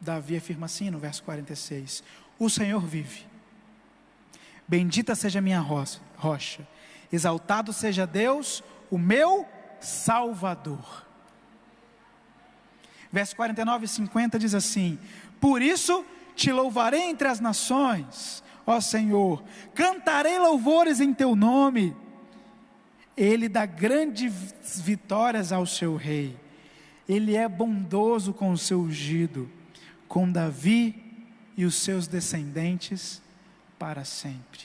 Davi 0.00 0.36
afirma 0.36 0.64
assim 0.66 0.90
no 0.90 0.98
verso 0.98 1.22
46: 1.24 2.02
O 2.38 2.48
Senhor 2.48 2.80
vive. 2.80 3.26
Bendita 4.66 5.14
seja 5.14 5.40
minha 5.40 5.60
rocha, 5.60 6.66
exaltado 7.12 7.72
seja 7.72 8.06
Deus, 8.06 8.62
o 8.90 8.96
meu 8.96 9.46
Salvador. 9.80 11.06
Verso 13.12 13.34
49 13.36 13.84
e 13.84 13.88
50 13.88 14.38
diz 14.38 14.54
assim: 14.54 14.98
Por 15.40 15.60
isso 15.60 16.04
te 16.34 16.50
louvarei 16.50 17.02
entre 17.02 17.28
as 17.28 17.40
nações, 17.40 18.42
ó 18.66 18.80
Senhor, 18.80 19.42
cantarei 19.74 20.38
louvores 20.38 21.00
em 21.00 21.12
teu 21.12 21.36
nome. 21.36 21.94
Ele 23.20 23.50
dá 23.50 23.66
grandes 23.66 24.80
vitórias 24.80 25.52
ao 25.52 25.66
seu 25.66 25.94
rei, 25.94 26.40
ele 27.06 27.36
é 27.36 27.46
bondoso 27.46 28.32
com 28.32 28.50
o 28.50 28.56
seu 28.56 28.80
ungido, 28.80 29.50
com 30.08 30.32
Davi 30.32 31.28
e 31.54 31.66
os 31.66 31.74
seus 31.74 32.06
descendentes 32.06 33.20
para 33.78 34.06
sempre. 34.06 34.60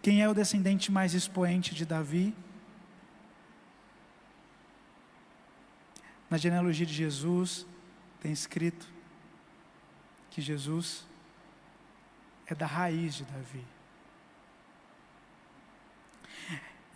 Quem 0.00 0.22
é 0.22 0.28
o 0.28 0.34
descendente 0.34 0.92
mais 0.92 1.12
expoente 1.12 1.74
de 1.74 1.84
Davi? 1.84 2.32
Na 6.30 6.36
genealogia 6.36 6.86
de 6.86 6.94
Jesus, 6.94 7.66
tem 8.20 8.30
escrito 8.30 8.86
que 10.30 10.40
Jesus 10.40 11.04
é 12.46 12.54
da 12.54 12.66
raiz 12.66 13.16
de 13.16 13.24
Davi. 13.24 13.64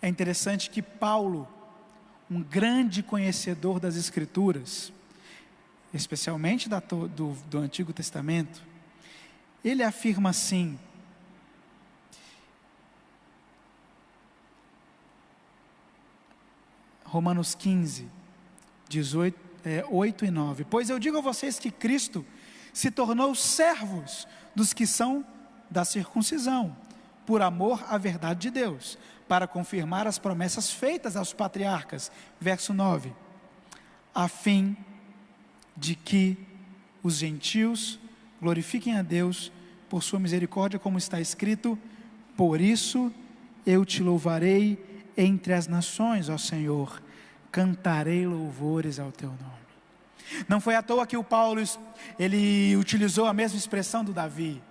É 0.01 0.07
interessante 0.07 0.69
que 0.69 0.81
Paulo, 0.81 1.47
um 2.29 2.41
grande 2.41 3.03
conhecedor 3.03 3.79
das 3.79 3.95
Escrituras, 3.95 4.91
especialmente 5.93 6.67
da, 6.67 6.79
do, 6.79 7.07
do 7.07 7.57
Antigo 7.59 7.93
Testamento, 7.93 8.63
ele 9.63 9.83
afirma 9.83 10.31
assim: 10.31 10.79
Romanos 17.03 17.53
15, 17.53 18.07
18, 18.87 19.39
é, 19.65 19.85
8 19.87 20.25
e 20.25 20.31
9. 20.31 20.63
Pois 20.63 20.89
eu 20.89 20.97
digo 20.97 21.17
a 21.17 21.21
vocês 21.21 21.59
que 21.59 21.69
Cristo 21.69 22.25
se 22.73 22.89
tornou 22.89 23.35
servos 23.35 24.27
dos 24.55 24.73
que 24.73 24.87
são 24.87 25.25
da 25.69 25.85
circuncisão, 25.85 26.75
por 27.25 27.41
amor 27.41 27.83
à 27.87 27.97
verdade 27.97 28.41
de 28.41 28.49
Deus, 28.51 28.97
para 29.27 29.47
confirmar 29.47 30.07
as 30.07 30.19
promessas 30.19 30.71
feitas 30.71 31.15
aos 31.15 31.33
patriarcas. 31.33 32.11
Verso 32.39 32.73
9: 32.73 33.13
a 34.13 34.27
fim 34.27 34.75
de 35.75 35.95
que 35.95 36.37
os 37.01 37.15
gentios 37.15 37.99
glorifiquem 38.41 38.97
a 38.97 39.01
Deus 39.01 39.51
por 39.89 40.03
sua 40.03 40.19
misericórdia, 40.19 40.79
como 40.79 40.97
está 40.97 41.19
escrito: 41.19 41.77
Por 42.35 42.59
isso 42.61 43.11
eu 43.65 43.85
te 43.85 44.03
louvarei 44.03 45.01
entre 45.17 45.53
as 45.53 45.67
nações, 45.67 46.29
ó 46.29 46.37
Senhor 46.37 47.01
cantarei 47.51 48.25
louvores 48.25 48.97
ao 48.97 49.11
teu 49.11 49.29
nome. 49.29 49.61
Não 50.47 50.61
foi 50.61 50.75
à 50.75 50.81
toa 50.81 51.05
que 51.05 51.17
o 51.17 51.23
Paulo 51.23 51.61
ele 52.17 52.77
utilizou 52.77 53.25
a 53.25 53.33
mesma 53.33 53.57
expressão 53.57 54.05
do 54.05 54.13
Davi. 54.13 54.61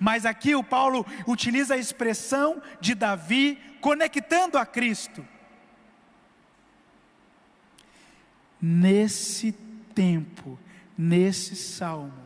Mas 0.00 0.24
aqui 0.26 0.54
o 0.54 0.64
Paulo 0.64 1.06
utiliza 1.26 1.74
a 1.74 1.78
expressão 1.78 2.62
de 2.80 2.94
Davi 2.94 3.58
conectando 3.80 4.58
a 4.58 4.64
Cristo. 4.64 5.26
Nesse 8.60 9.52
tempo, 9.94 10.58
nesse 10.96 11.54
salmo, 11.54 12.24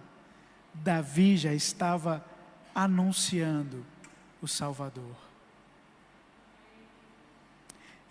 Davi 0.72 1.36
já 1.36 1.52
estava 1.52 2.24
anunciando 2.74 3.84
o 4.40 4.46
Salvador. 4.46 5.16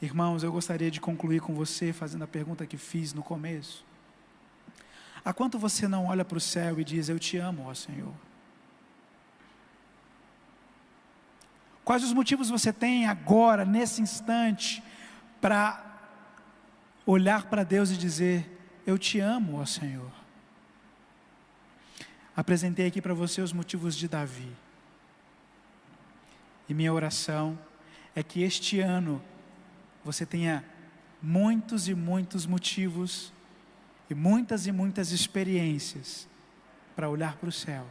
Irmãos, 0.01 0.43
eu 0.43 0.51
gostaria 0.51 0.91
de 0.91 0.99
concluir 0.99 1.41
com 1.41 1.55
você 1.55 1.91
fazendo 1.91 2.23
a 2.23 2.27
pergunta 2.27 2.67
que 2.67 2.77
fiz 2.77 3.13
no 3.13 3.23
começo. 3.23 3.85
Há 5.25 5.33
quanto 5.33 5.57
você 5.57 5.87
não 5.87 6.05
olha 6.05 6.23
para 6.23 6.37
o 6.37 6.41
céu 6.41 6.79
e 6.79 6.83
diz: 6.83 7.09
Eu 7.09 7.17
te 7.17 7.37
amo, 7.37 7.67
ó 7.67 7.73
Senhor? 7.73 8.13
Quais 11.87 12.03
os 12.03 12.11
motivos 12.11 12.49
você 12.49 12.73
tem 12.73 13.07
agora, 13.07 13.63
nesse 13.63 14.01
instante, 14.01 14.83
para 15.39 15.81
olhar 17.05 17.45
para 17.45 17.63
Deus 17.63 17.89
e 17.91 17.95
dizer: 17.95 18.59
Eu 18.85 18.97
te 18.97 19.21
amo, 19.21 19.61
ó 19.61 19.65
Senhor? 19.65 20.11
Apresentei 22.35 22.87
aqui 22.87 23.01
para 23.01 23.13
você 23.13 23.39
os 23.39 23.53
motivos 23.53 23.95
de 23.95 24.05
Davi. 24.05 24.51
E 26.67 26.73
minha 26.73 26.91
oração 26.91 27.57
é 28.13 28.21
que 28.21 28.41
este 28.41 28.81
ano 28.81 29.23
você 30.03 30.25
tenha 30.25 30.65
muitos 31.21 31.87
e 31.87 31.95
muitos 31.95 32.45
motivos 32.45 33.31
e 34.09 34.13
muitas 34.13 34.67
e 34.67 34.73
muitas 34.73 35.13
experiências 35.13 36.27
para 36.97 37.09
olhar 37.09 37.37
para 37.37 37.47
o 37.47 37.53
céu 37.53 37.87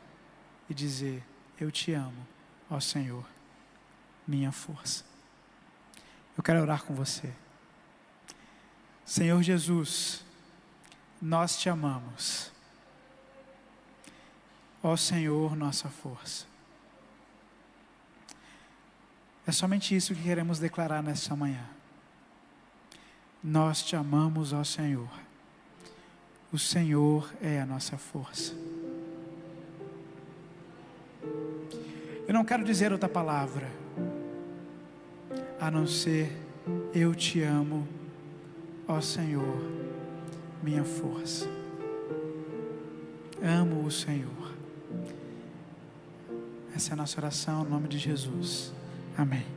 e 0.69 0.75
dizer: 0.75 1.25
Eu 1.59 1.71
te 1.71 1.95
amo, 1.95 2.29
ó 2.69 2.79
Senhor, 2.79 3.25
minha 4.27 4.53
força. 4.53 5.05
Eu 6.37 6.43
quero 6.43 6.61
orar 6.61 6.83
com 6.85 6.95
você. 6.95 7.33
Senhor 9.05 9.43
Jesus, 9.43 10.25
nós 11.23 11.57
te 11.59 11.69
amamos. 11.69 12.51
Ó 14.83 14.97
Senhor, 14.97 15.57
nossa 15.57 15.89
força. 15.89 16.47
É 19.47 19.53
somente 19.53 19.95
isso 19.95 20.15
que 20.15 20.23
queremos 20.23 20.59
declarar 20.59 21.03
nesta 21.03 21.35
manhã. 21.37 21.65
Nós 23.43 23.83
te 23.83 23.95
amamos, 23.95 24.53
ó 24.53 24.65
Senhor. 24.65 25.09
O 26.53 26.59
Senhor 26.59 27.33
é 27.41 27.61
a 27.61 27.67
nossa 27.67 27.97
força. 27.97 28.55
Eu 32.27 32.35
não 32.35 32.45
quero 32.45 32.65
dizer 32.65 32.91
outra 32.91 33.09
palavra, 33.09 33.71
a 35.61 35.71
não 35.71 35.87
ser 35.87 36.31
eu 36.95 37.15
te 37.15 37.43
amo, 37.43 37.87
ó 38.89 39.01
Senhor, 39.01 39.71
minha 40.63 40.85
força. 40.85 41.49
Amo 43.43 43.85
o 43.85 43.91
Senhor. 43.91 44.55
Essa 46.75 46.91
é 46.91 46.93
a 46.95 46.97
nossa 46.97 47.19
oração, 47.21 47.65
em 47.65 47.71
nome 47.71 47.89
de 47.89 47.99
Jesus. 47.99 48.73
Amém. 49.17 49.56